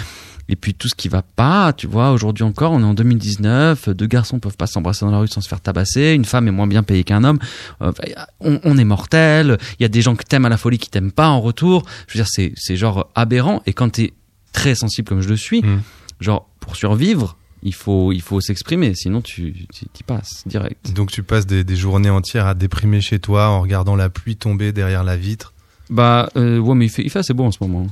[0.53, 3.91] Et puis tout ce qui va pas, tu vois, aujourd'hui encore, on est en 2019,
[3.91, 6.51] deux garçons peuvent pas s'embrasser dans la rue sans se faire tabasser, une femme est
[6.51, 7.39] moins bien payée qu'un homme,
[7.83, 7.93] euh,
[8.41, 10.91] on, on est mortel, il y a des gens que t'aimes à la folie qui
[10.91, 11.85] t'aiment pas en retour.
[12.09, 13.63] Je veux dire, c'est, c'est genre aberrant.
[13.67, 14.13] Et quand t'es
[14.53, 15.83] très sensible comme je le suis, Mm.
[16.19, 20.93] genre pour survivre, il faut, il faut s'exprimer, sinon tu, tu y passes direct.
[20.93, 24.37] Donc tu passes des, des journées entières à déprimer chez toi en regardant la pluie
[24.37, 25.53] tomber derrière la vitre.
[25.91, 27.89] Bah euh, ouais, mais il fait, il fait assez beau en ce moment.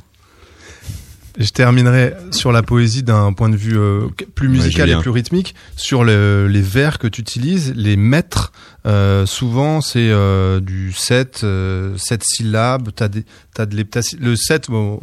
[1.40, 4.06] Je terminerai sur la poésie d'un point de vue euh,
[4.36, 8.52] plus musical et plus rythmique, sur le- les vers que tu utilises, les mètres.
[8.86, 12.90] euh, souvent, c'est euh, du 7, euh, 7 syllabes.
[12.94, 13.24] T'as des,
[13.54, 13.76] t'as de
[14.20, 15.00] Le 7, bon,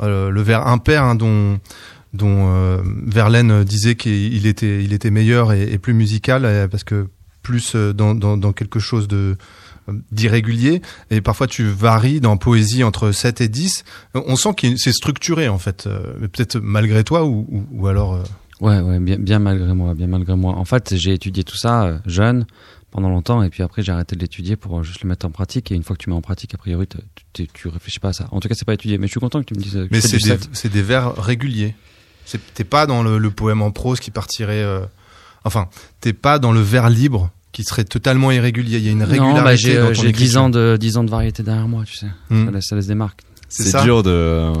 [0.00, 1.58] euh, le vers impair hein, dont
[2.12, 7.08] dont euh, Verlaine disait qu'il était il était meilleur et, et plus musical parce que
[7.42, 9.36] plus euh, dans, dans, dans quelque chose de
[9.88, 13.84] euh, d'irrégulier et parfois tu varies dans poésie entre 7 et 10
[14.14, 17.86] Euh, on sent que c'est structuré en fait euh, peut-être malgré toi ou, ou, ou
[17.86, 18.22] alors euh,
[18.60, 20.54] Ouais, ouais, bien, bien malgré moi, bien malgré moi.
[20.54, 22.44] En fait, j'ai étudié tout ça jeune
[22.90, 25.70] pendant longtemps et puis après j'ai arrêté de l'étudier pour juste le mettre en pratique
[25.70, 26.88] et une fois que tu mets en pratique, a priori,
[27.32, 28.26] tu, tu, réfléchis pas à ça.
[28.32, 29.74] En tout cas, c'est pas étudié, mais je suis content que tu me dises.
[29.74, 30.48] que mais c'est des, set.
[30.52, 31.76] c'est des vers réguliers
[32.54, 34.80] t'es pas dans le, le poème en prose qui partirait euh,
[35.44, 35.68] enfin
[36.00, 39.38] t'es pas dans le vers libre qui serait totalement irrégulier il y a une régularité
[39.38, 40.42] Non, bah j'ai dans euh, ton j'ai 10 écriture.
[40.42, 42.06] ans de 10 ans de variété derrière moi, tu sais.
[42.30, 42.44] Hmm.
[42.46, 43.22] Ça, laisse, ça laisse des marques.
[43.48, 44.52] C'est dur de.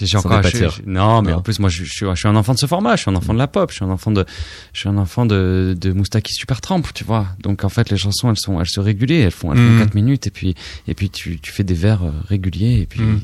[0.00, 1.38] J'ai encore, je je- non, mais Non.
[1.38, 2.96] en plus, moi, je, je suis, je suis un enfant de ce format.
[2.96, 3.70] Je suis un enfant de la pop.
[3.70, 4.24] Je suis un enfant de,
[4.72, 7.26] je suis un enfant de, de Moustaki Supertramp, tu vois.
[7.42, 9.12] Donc, en fait, les chansons, elles sont, elles se régulent.
[9.12, 9.78] Elles font, elles Mhm.
[9.78, 10.26] font 4 minutes.
[10.26, 10.54] Et puis,
[10.88, 12.80] et puis, tu, tu fais des vers euh, réguliers.
[12.80, 13.20] Et puis, Mhm.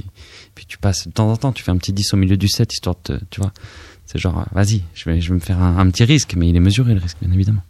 [0.57, 1.53] Puis tu passes de temps en temps.
[1.53, 3.53] Tu fais un petit 10 au milieu du set, histoire de, te- tu vois.
[4.07, 6.61] C'est genre, euh, vas-y, je vais, je me faire un, petit risque, mais il est
[6.61, 7.63] mesuré, le risque, bien évidemment.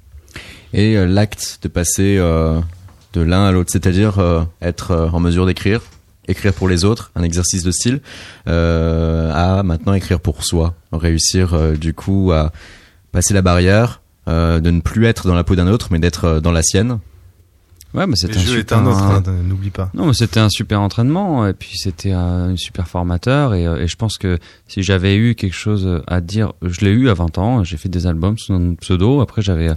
[0.72, 2.60] Et euh, l'acte de passer euh,
[3.12, 5.80] de l'un à l'autre, c'est-à-dire être en mesure d'écrire,
[6.28, 8.00] écrire pour les autres, un exercice de style,
[8.46, 12.52] à maintenant écrire pour soi, réussir du coup à
[13.12, 16.52] passer la barrière, de ne plus être dans la peau d'un autre, mais d'être dans
[16.52, 16.98] la sienne.
[17.96, 18.82] Ouais, mais c'était un super, hein,
[19.48, 23.66] n'oublie pas Non, mais c'était un super entraînement et puis c'était un super formateur et,
[23.66, 24.38] euh, et je pense que
[24.68, 27.64] si j'avais eu quelque chose à dire, je l'ai eu à 20 ans.
[27.64, 29.20] J'ai fait des albums sous un pseudo.
[29.20, 29.70] Après, j'avais,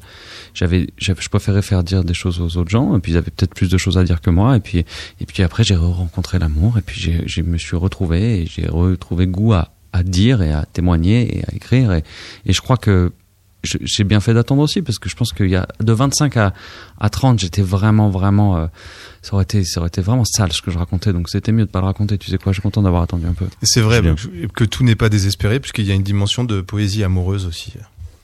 [0.53, 3.53] j'avais, je préférais faire dire des choses aux autres gens et puis ils avaient peut-être
[3.55, 6.77] plus de choses à dire que moi et puis et puis après j'ai rencontré l'amour
[6.77, 10.51] et puis j'ai, j'ai me suis retrouvé et j'ai retrouvé goût à à dire et
[10.51, 12.03] à témoigner et à écrire et,
[12.45, 13.11] et je crois que je-
[13.63, 16.53] j'ai bien fait d'attendre aussi parce que je pense qu'il y a de 25 à,
[16.99, 18.67] à 30 j'étais vraiment vraiment euh,
[19.21, 21.65] ça aurait été ça aurait été vraiment sale ce que je racontais donc c'était mieux
[21.65, 23.45] de pas le raconter tu sais quoi je suis content d'avoir attendu un peu.
[23.63, 24.01] C'est vrai
[24.53, 27.73] que, tout n'est pas désespéré puisqu'il y a une dimension de poésie amoureuse aussi.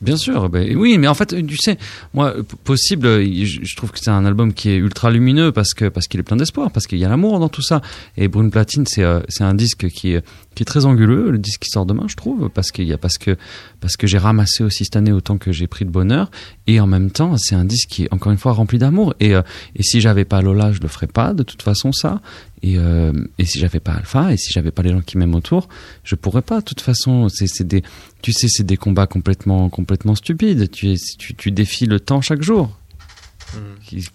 [0.02, 1.78] Bien sûr, bah, oui, mais en fait, tu sais,
[2.14, 5.74] moi, possible, euh, je, je trouve que c'est un album qui est ultra lumineux parce
[5.74, 7.82] que parce qu'il est plein d'espoir, parce qu'il y a l'amour dans tout ça.
[8.18, 10.16] Et Brune Platine, c'est euh, c'est un disque qui
[10.56, 12.97] qui est très anguleux, le disque qui sort demain, je trouve, parce qu'il y a
[12.97, 13.38] parce que
[13.80, 16.32] parce que j'ai ramassé aussi cette année autant que j'ai pris de bonheur,
[16.68, 19.14] et en même temps, c'est un disque qui est encore une fois rempli d'amour.
[19.20, 19.41] Et euh,
[19.76, 22.22] et si j'avais pas Lola, je le ferais pas de toute façon ça.
[22.64, 25.36] Et euh, et si j'avais pas Alpha, et si j'avais pas les gens qui m'aiment
[25.36, 25.70] autour,
[26.03, 26.60] je pourrais pas.
[26.60, 27.84] De toute façon, c'est des
[28.22, 30.72] tu sais, c'est des combats complètement, complètement stupides.
[30.72, 32.72] Tu, tu, tu défies le temps chaque jour.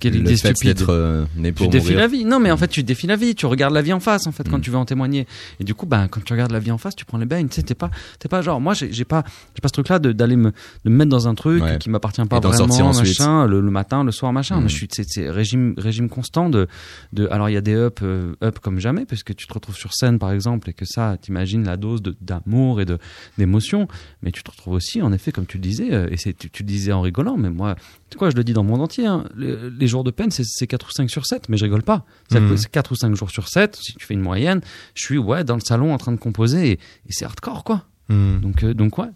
[0.00, 0.76] Quelle le idée fait stupide.
[0.76, 1.98] d'être euh, né Tu pour défies mourir.
[2.00, 2.24] la vie.
[2.24, 3.34] Non, mais en fait, tu défies la vie.
[3.34, 4.62] Tu regardes la vie en face, en fait, quand Mm.
[4.62, 5.26] tu veux en témoigner.
[5.60, 7.46] Et du coup, ben, quand tu regardes la vie en face, tu prends les bains.
[7.46, 9.24] Tu sais, t'es pas, t'es pas genre, moi, j'ai j'ai pas,
[9.54, 10.50] j'ai pas ce truc-là de- d'aller me,
[10.84, 11.78] de me mettre dans un truc Ouais.
[11.78, 14.58] qui m'appartient pas vraiment, machin, le, le matin, le soir, machin.
[14.58, 14.62] Mm.
[14.64, 16.66] Mais je suis, c'est, c'est régime, régime constant de,
[17.12, 19.52] de, alors il y a des up, euh, up comme jamais, parce que tu te
[19.54, 22.98] retrouves sur scène, par exemple, et que ça, t'imagines la dose de- d'amour et de,
[23.38, 23.88] d'émotion.
[24.22, 26.50] Mais tu te retrouves aussi, en effet, comme tu le disais, euh, et c'est, tu,
[26.50, 27.82] tu le disais en rigolant, mais moi, tu
[28.18, 30.44] quoi, je le dis dans le monde entier, hein, les, les jours de peine, c'est,
[30.44, 32.04] c'est 4 ou 5 sur 7, mais je rigole pas.
[32.30, 32.56] C'est, Mhm.
[32.56, 34.60] c'est 4 ou 5 jours sur 7, si tu fais une moyenne,
[34.94, 36.78] je suis, ouais, dans le salon en train de composer, et, et
[37.10, 37.84] c'est hardcore, quoi.
[38.08, 38.40] Hmm.
[38.40, 39.06] Donc, euh, donc ouais.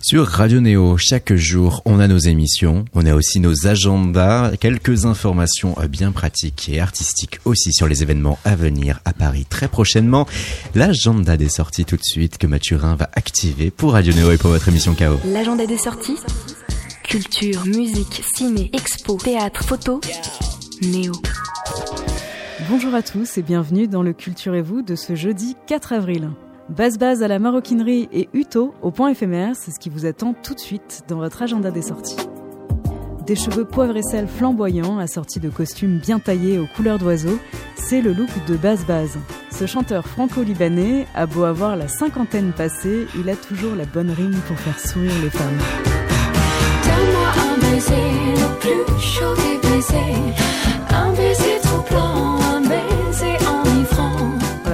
[0.00, 5.04] Sur Radio Néo, chaque jour, on a nos émissions, on a aussi nos agendas, quelques
[5.04, 9.66] informations euh, bien pratiques et artistiques aussi sur les événements à venir à Paris très
[9.66, 10.28] prochainement.
[10.76, 14.50] L'agenda des sorties tout de suite que Mathurin va activer pour Radio Néo et pour
[14.50, 15.18] votre émission KO.
[15.26, 16.16] L'agenda des sorties
[17.08, 19.98] Culture, musique, ciné, expo, théâtre, photo.
[20.82, 21.12] Néo.
[22.68, 26.28] Bonjour à tous et bienvenue dans le Culturez-vous de ce jeudi 4 avril.
[26.68, 30.34] Base base à la maroquinerie et Uto au point éphémère, c'est ce qui vous attend
[30.34, 32.18] tout de suite dans votre agenda des sorties.
[33.26, 37.38] Des cheveux poivre et sel flamboyants assortis de costumes bien taillés aux couleurs d'oiseaux,
[37.76, 39.16] c'est le look de Base Base.
[39.50, 44.38] Ce chanteur franco-libanais a beau avoir la cinquantaine passée, il a toujours la bonne rime
[44.46, 46.07] pour faire sourire les femmes.
[46.98, 48.10] Donne-moi un baiser,
[48.42, 50.34] le plus chaud des baisers.
[50.90, 51.47] Un baiser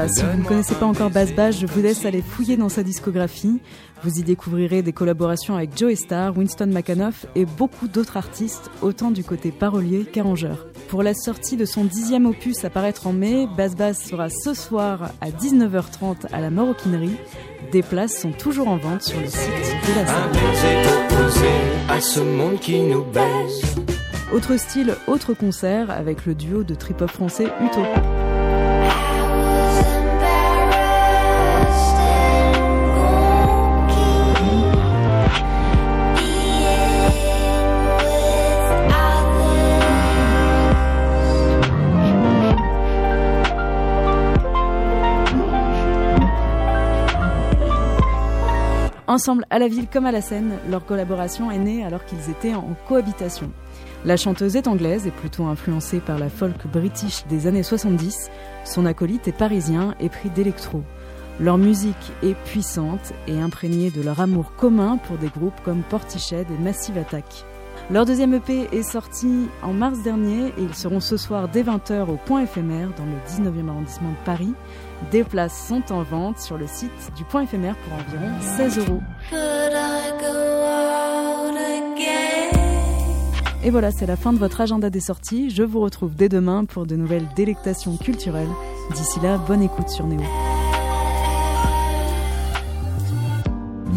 [0.05, 2.69] Voilà, si vous ne connaissez pas encore Bass Bass, je vous laisse aller fouiller dans
[2.69, 3.61] sa discographie.
[4.03, 9.11] Vous y découvrirez des collaborations avec Joe Star, Winston McAnuff et beaucoup d'autres artistes, autant
[9.11, 10.67] du côté parolier qu'arrangeur.
[10.89, 14.53] Pour la sortie de son dixième opus à paraître en mai, Bass Bass sera ce
[14.53, 17.17] soir à 19h30 à la Maroquinerie.
[17.73, 19.41] Des places sont toujours en vente sur le site
[19.89, 20.31] de la salle.
[21.09, 21.49] opposé
[21.89, 23.75] à ce monde qui nous baisse.
[24.35, 27.81] Autre style, autre concert avec le duo de trip-hop français Uto.
[49.25, 52.55] Ensemble à la ville comme à la scène, leur collaboration est née alors qu'ils étaient
[52.55, 53.51] en cohabitation.
[54.05, 58.31] La chanteuse est anglaise et plutôt influencée par la folk british des années 70.
[58.67, 60.83] Son acolyte est parisien et pris d'électro.
[61.41, 66.47] Leur musique est puissante et imprégnée de leur amour commun pour des groupes comme Portiched
[66.51, 67.47] et Massive Attack.
[67.91, 72.11] Leur deuxième EP est sorti en mars dernier et ils seront ce soir dès 20h
[72.11, 74.53] au Point éphémère dans le 19e arrondissement de Paris.
[75.11, 79.01] Des places sont en vente sur le site du Point éphémère pour environ 16 euros.
[83.65, 85.49] Et voilà, c'est la fin de votre agenda des sorties.
[85.49, 88.51] Je vous retrouve dès demain pour de nouvelles délectations culturelles.
[88.95, 90.21] D'ici là, bonne écoute sur Néo.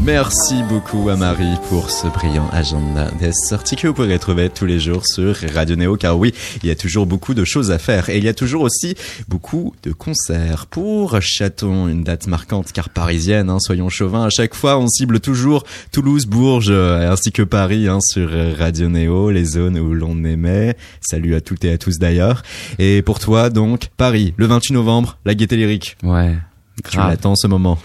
[0.08, 4.66] Merci beaucoup à Marie pour ce brillant agenda des sorties que vous pourrez retrouver tous
[4.66, 6.34] les jours sur Radio Néo car oui,
[6.64, 8.96] il y a toujours beaucoup de choses à faire et il y a toujours aussi
[9.28, 10.68] beaucoup de concerts.
[10.68, 15.20] Pour Chaton, une date marquante car parisienne, hein, soyons chauvins, à chaque fois on cible
[15.20, 20.24] toujours Toulouse, Bourges euh, ainsi que Paris hein, sur Radio Néo, les zones où l'on
[20.24, 20.78] aimait.
[21.02, 22.44] Salut à toutes et à tous d'ailleurs.
[22.80, 25.98] Et pour toi donc, Paris, le 28 novembre, la Gaîté Lyrique.
[26.02, 26.34] Ouais.
[26.90, 27.78] Tu l'attends ce moment.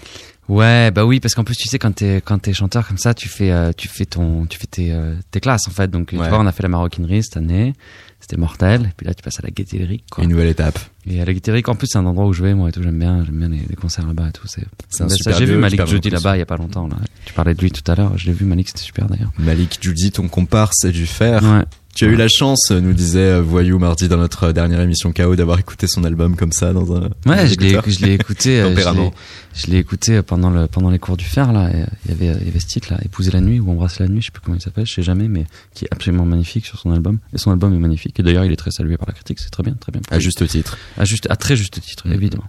[0.49, 3.13] Ouais, bah oui, parce qu'en plus, tu sais, quand t'es quand t'es chanteur comme ça,
[3.13, 5.89] tu fais euh, tu fais ton tu fais tes euh, tes classes en fait.
[5.89, 6.19] Donc Ouais.
[6.23, 7.73] tu vois, on a fait la maroquinerie cette année,
[8.19, 8.81] c'était mortel.
[8.89, 10.23] Et puis là, tu passes à la gaieté lyrique, quoi.
[10.23, 10.77] Une nouvelle étape.
[11.07, 12.71] Et à la gaieté lyrique, en plus, c'est un endroit où je vais moi et
[12.73, 12.83] tout.
[12.83, 14.45] J'aime bien, j'aime bien les, les concerts là-bas et tout.
[14.47, 16.09] C'est C'est un Bah, super J'ai vu Malik rencontre.
[16.09, 16.87] là-bas il y a pas longtemps.
[16.87, 16.97] Là.
[17.25, 18.17] Tu parlais de lui tout à l'heure.
[18.17, 19.31] Je l'ai vu Malik, c'était super d'ailleurs.
[19.37, 21.41] Malik Judy, ton comparse du fer.
[21.41, 21.63] Ouais.
[21.95, 25.35] Tu as eu la chance, nous disait euh, Voyou mardi dans notre dernière émission KO,
[25.35, 27.09] d'avoir écouté son album comme ça dans un.
[27.27, 28.59] Ouais, je l'ai, je l'ai écouté.
[28.61, 29.13] euh, je l'ai, Tempérament.
[29.53, 31.69] je l'ai écouté pendant le pendant les cours du fer là.
[32.05, 34.09] Il y avait il y avait ce titre là, épouser la nuit ou embrasser la
[34.09, 36.65] nuit, je sais plus comment il s'appelle, je sais jamais, mais qui est absolument magnifique
[36.65, 37.19] sur son album.
[37.31, 38.19] Et son album est magnifique.
[38.19, 39.39] Et d'ailleurs, il est très salué par la critique.
[39.39, 40.01] C'est très bien, très bien.
[40.09, 40.77] À juste titre.
[40.97, 42.13] à juste, à très juste titre, Mhm.
[42.15, 42.45] évidemment.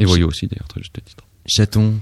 [0.00, 1.22] Et voyez aussi d'ailleurs très juste titre.
[1.46, 1.94] Chaton,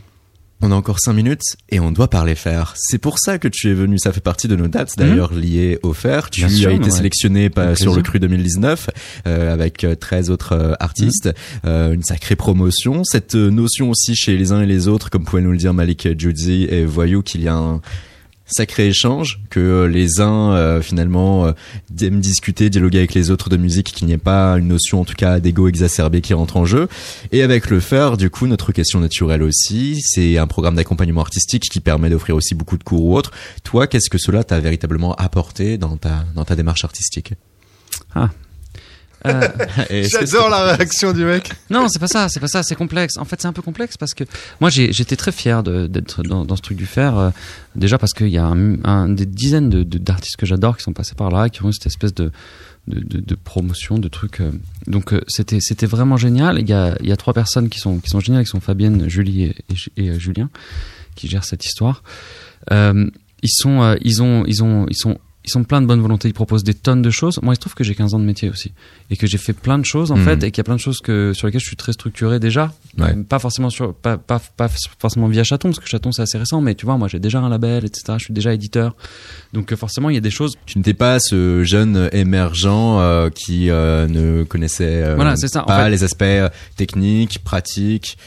[0.60, 2.74] On a encore cinq minutes et on doit parler fer.
[2.76, 3.96] C'est pour ça que tu es venu.
[3.98, 6.30] Ça fait partie de nos dates d'ailleurs liées au fer.
[6.30, 6.90] Tu Bien sûr, as été ouais.
[6.90, 8.90] sélectionné sur le cru 2019
[9.26, 11.30] euh, avec euh, 13 autres euh, artistes.
[11.64, 13.04] Euh, une sacrée promotion.
[13.04, 15.74] Cette euh, notion aussi chez les uns et les autres, comme pouvait nous le dire
[15.74, 17.80] Malik Judy et Voyou, qu'il y a un
[18.48, 21.52] sacré échange, que euh, les uns euh, finalement euh,
[22.00, 25.04] aiment discuter, dialoguer avec les autres de musique, qu'il n'y ait pas une notion en
[25.04, 26.88] tout cas d'ego exacerbé qui rentre en jeu.
[27.30, 31.64] Et avec le faire, du coup, notre question naturelle aussi, c'est un programme d'accompagnement artistique
[31.70, 33.32] qui permet d'offrir aussi beaucoup de cours ou autres.
[33.62, 37.34] Toi, qu'est-ce que cela t'a véritablement apporté dans ta dans ta démarche artistique?
[39.26, 39.40] Euh,
[39.90, 41.50] J'adore la réaction du mec.
[41.70, 43.16] Non, c'est pas ça, c'est pas ça, c'est complexe.
[43.16, 44.24] En fait, c'est un peu complexe parce que
[44.60, 47.18] moi, j'étais très fier d'être dans, dans ce truc du fer.
[47.18, 47.30] euh,
[47.74, 50.82] déjà parce qu'il y a un, un- des dizaines de- de- d'artistes que j'adore qui
[50.84, 52.30] sont passés par là, qui ont eu cette espèce de
[52.86, 54.40] de, de, de promotion, de trucs.
[54.40, 54.50] euh.
[54.86, 56.58] Donc c'était c'était vraiment génial.
[56.60, 58.60] Il y a il y a trois personnes qui sont qui sont géniales, qui sont
[58.60, 60.48] Fabienne, Julie et, et, Ju- et, Julien,
[61.16, 62.02] qui gèrent cette histoire.
[62.72, 63.10] Euh,
[63.42, 65.18] ils sont ils ont ils ont ils sont
[65.48, 67.38] ils sont pleins de bonne volonté, ils proposent des tonnes de choses.
[67.42, 68.72] Moi, il se trouve que j'ai 15 ans de métier aussi
[69.10, 70.24] et que j'ai fait plein de choses en Mhm.
[70.24, 72.38] fait et qu'il y a plein de choses que sur lesquelles je suis très structuré
[72.38, 72.72] déjà.
[72.98, 73.12] Ouais.
[73.16, 74.68] Euh, Pas forcément sur pas, pas pas
[74.98, 77.40] forcément via Chaton parce que Chaton c'est assez récent, mais tu vois, moi j'ai déjà
[77.40, 78.14] un label, etc.
[78.18, 78.94] Je suis déjà éditeur,
[79.52, 80.54] donc euh, forcément il y a des choses.
[80.66, 82.66] tu n'étais pas ce jeune émergent
[83.00, 85.90] euh, qui euh, ne connaissait euh, Voilà, en pas fait.
[85.90, 86.24] les aspects
[86.76, 88.18] techniques, pratiques.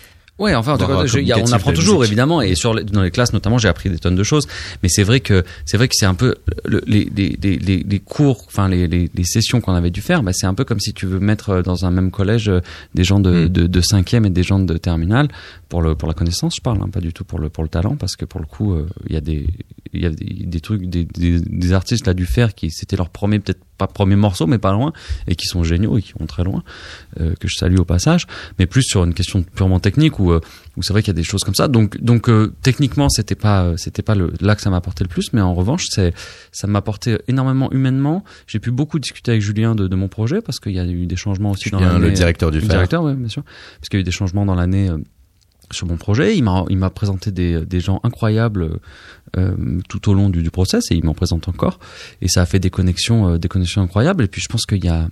[0.41, 2.55] Ouais, enfin, en tout cas, euh, je- il y a- on apprend toujours évidemment, et
[2.55, 4.47] sur les- dans les classes notamment, j'ai appris des tonnes de choses.
[4.83, 6.35] Mais c'est vrai que c'est vrai que c'est un peu
[6.65, 10.23] le- les, les, les, les, cours, enfin les, les, sessions qu'on avait dû faire.
[10.23, 12.59] Bah, c'est un peu comme si tu veux mettre euh, dans un même collège euh,
[12.95, 13.49] des gens de, Mm.
[13.49, 15.27] de, de cinquième et des gens de terminale
[15.69, 16.55] pour le pour la connaissance.
[16.57, 18.47] Je parle, hein, pas du tout pour le pour le talent, parce que pour le
[18.47, 19.47] coup, euh, il y a des
[19.93, 22.95] il y a des, des trucs, des, des, des artistes là du faire qui c'était
[22.95, 24.93] leur premier peut-être pas premier morceau, mais pas loin,
[25.27, 26.63] et qui sont géniaux et qui vont très loin,
[27.19, 28.27] euh, que je salue au passage.
[28.59, 30.39] Mais plus sur une question purement technique où euh,
[30.77, 31.67] où c'est vrai qu'il y a des choses comme ça.
[31.67, 35.09] Donc, donc euh, techniquement, c'était pas, c'était pas le, là que ça m'a apporté le
[35.09, 36.13] plus, mais en revanche, c'est,
[36.51, 38.23] ça m'a apporté énormément humainement.
[38.47, 41.07] J'ai pu beaucoup discuter avec Julien de, de mon projet parce qu'il y a eu
[41.07, 42.07] des changements aussi dans Julien, l'année.
[42.07, 43.43] le directeur du Le directeur, oui, bien sûr,
[43.79, 44.89] parce qu'il y a eu des changements dans l'année.
[44.89, 44.97] euh,
[45.73, 48.79] sur mon projet, il m'a présenté des, des gens incroyables
[49.37, 49.55] euh,
[49.87, 51.79] tout au long du, du process et il m'en présente encore.
[52.21, 54.25] Et ça a fait des connexions euh, des connexions incroyables.
[54.25, 55.07] Et puis je pense qu'il y a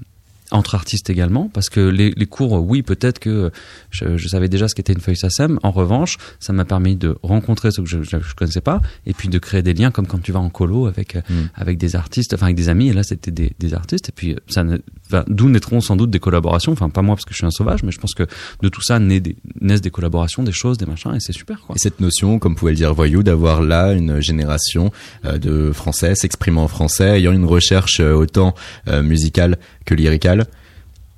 [0.51, 3.51] entre artistes également parce que les, les cours oui peut-être que
[3.91, 7.15] je, je savais déjà ce qu'était une feuille SACEM en revanche ça m'a permis de
[7.23, 10.21] rencontrer ceux que je, je connaissais pas et puis de créer des liens comme quand
[10.21, 11.33] tu vas en colo avec euh, Mm.
[11.55, 14.31] avec des artistes enfin avec des amis et là c'était des, des artistes et puis
[14.33, 17.33] euh, ça ne- enfin, d'où naîtront sans doute des collaborations enfin pas moi parce que
[17.33, 18.23] je suis un sauvage mais je pense que
[18.63, 21.61] de tout ça naît des, naissent des collaborations des choses des machins et c'est super
[21.61, 24.91] quoi Et cette notion, comme pouvait le dire Voyou, d'avoir là une génération
[25.25, 28.55] euh, de Français s'exprimant en français, ayant une recherche euh, autant
[28.87, 29.57] euh, musicale
[29.89, 30.45] que lyricale.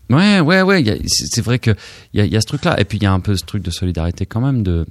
[0.09, 1.01] Ouais, ouais, ouais.
[1.05, 1.71] C'est vrai que
[2.13, 3.71] il y a, ce truc-là, et puis il y a un peu ce truc de
[3.71, 4.85] solidarité quand même, de,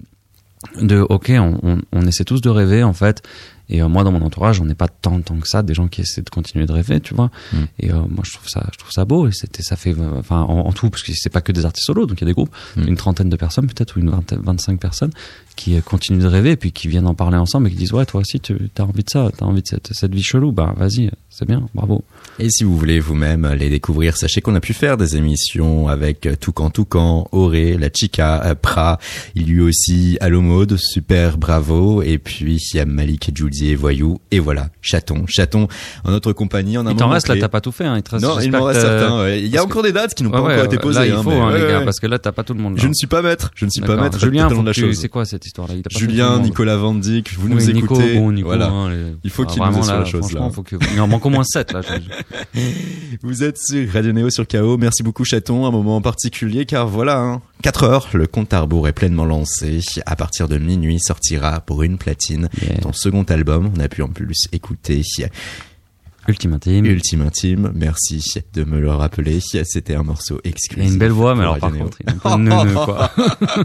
[0.81, 3.23] de ok, on, on essaie tous de rêver en fait.
[3.71, 5.89] Et euh, moi, dans mon entourage, on n'est pas tant, tant que ça des gens
[5.89, 7.31] qui essaient de continuer de rêver, tu vois.
[7.53, 7.57] Mm.
[7.79, 9.29] Et euh, moi, je trouve ça, je trouve ça beau.
[9.29, 11.65] Et c'était, ça fait, euh, enfin, en, en tout, parce que c'est pas que des
[11.65, 12.89] artistes solos, donc il y a des groupes, Mm.
[12.89, 15.11] une trentaine de personnes peut-être ou une vingtaine, 25 personnes
[15.57, 18.07] qui continuent de rêver, et puis qui viennent en parler ensemble et qui disent ouais,
[18.07, 20.75] toi aussi, tu as envie de ça, t'as envie de cette, cette vie chelou, bah
[20.77, 22.03] vas-y, c'est bien, bravo.
[22.39, 26.29] Et si vous voulez vous-même les découvrir, sachez qu'on a pu faire des émissions avec
[26.41, 28.99] Toucan Toucan, Auré, La Chica, Pra.
[29.35, 32.03] Il y a eu aussi Allo Mode, super bravo.
[32.03, 34.21] Et puis il y a Malik Judy et Voyou.
[34.31, 35.25] Et voilà, Chaton.
[35.29, 35.69] Chaton
[36.05, 36.79] en notre compagnie.
[36.79, 37.41] En un Il t'en moment reste là, clé.
[37.43, 37.97] t'as pas tout fait, hein.
[37.97, 39.21] Il te reste, Non, il m'en reste que- certains.
[39.23, 39.41] ouais.
[39.41, 41.07] Il y a encore des dates qui n'ont Ouais, pas ouais, encore été là, posées.
[41.09, 42.61] il hein, faut, mais hein, ouais, les gars, parce que là, t'as pas tout le
[42.61, 42.77] monde.
[42.77, 42.83] là.
[42.83, 43.51] Je ne suis pas maître.
[43.55, 44.19] Je ne suis pas maître.
[44.19, 45.75] Julien, que c'est quoi cette histoire-là?
[45.75, 46.39] Il Julien.
[46.41, 48.15] Nicolas Van Dyck, vous Oui, nous Nico, écoutez.
[48.15, 48.67] bon, Nico, voilà.
[48.69, 50.51] hein, les- Il faut Ah, qu'il nous aide sur là, la chose, là.
[50.53, 51.81] faut que- Il en manque au moins 7 là.
[53.23, 54.77] Vous êtes sur Radio Néo sur KO.
[54.79, 58.61] Merci beaucoup Chaton, un moment en particulier car voilà, hein, 4 heures, le compte à
[58.61, 59.81] rebours est pleinement lancé.
[60.07, 62.79] À partir de minuit sortira pour une platine Yeah.
[62.81, 63.71] ton second album.
[63.77, 65.03] On a pu en plus écouter
[66.29, 66.85] Ultime Team.
[66.85, 67.73] Ultime Intime.
[67.75, 68.23] Merci
[68.55, 69.41] de me le rappeler.
[69.41, 70.89] C'était un morceau Il exclusif.
[70.89, 73.11] a une belle voix, mais alors par contre, il un peu neuneux, quoi.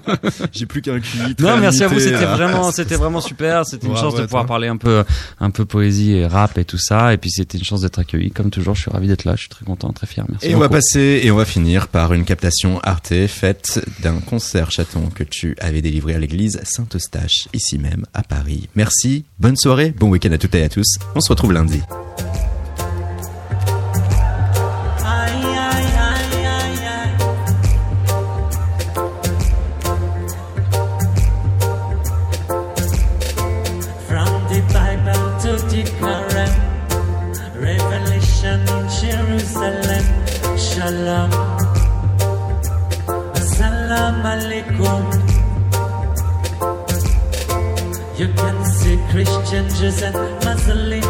[0.51, 1.35] J'ai plus qu'un QI.
[1.39, 3.65] Non, merci à vous, c'était vraiment, c'était vraiment super.
[3.65, 5.03] C'était une chance de pouvoir parler un peu,
[5.39, 7.13] un peu poésie et rap et tout ça.
[7.13, 8.31] Et puis c'était une chance d'être accueilli.
[8.31, 9.33] Comme toujours, je suis ravi d'être là.
[9.35, 10.25] Je suis très content, très fier.
[10.29, 10.47] Merci.
[10.47, 14.71] Et on va passer et on va finir par une captation Arte faite d'un concert
[14.71, 18.69] chaton que tu avais délivré à l'église Saint-Eustache, ici même à Paris.
[18.75, 20.97] Merci, bonne soirée, bon week-end à toutes et à tous.
[21.15, 21.81] On se retrouve lundi.
[48.25, 51.04] You can see Christian Jews and Muslim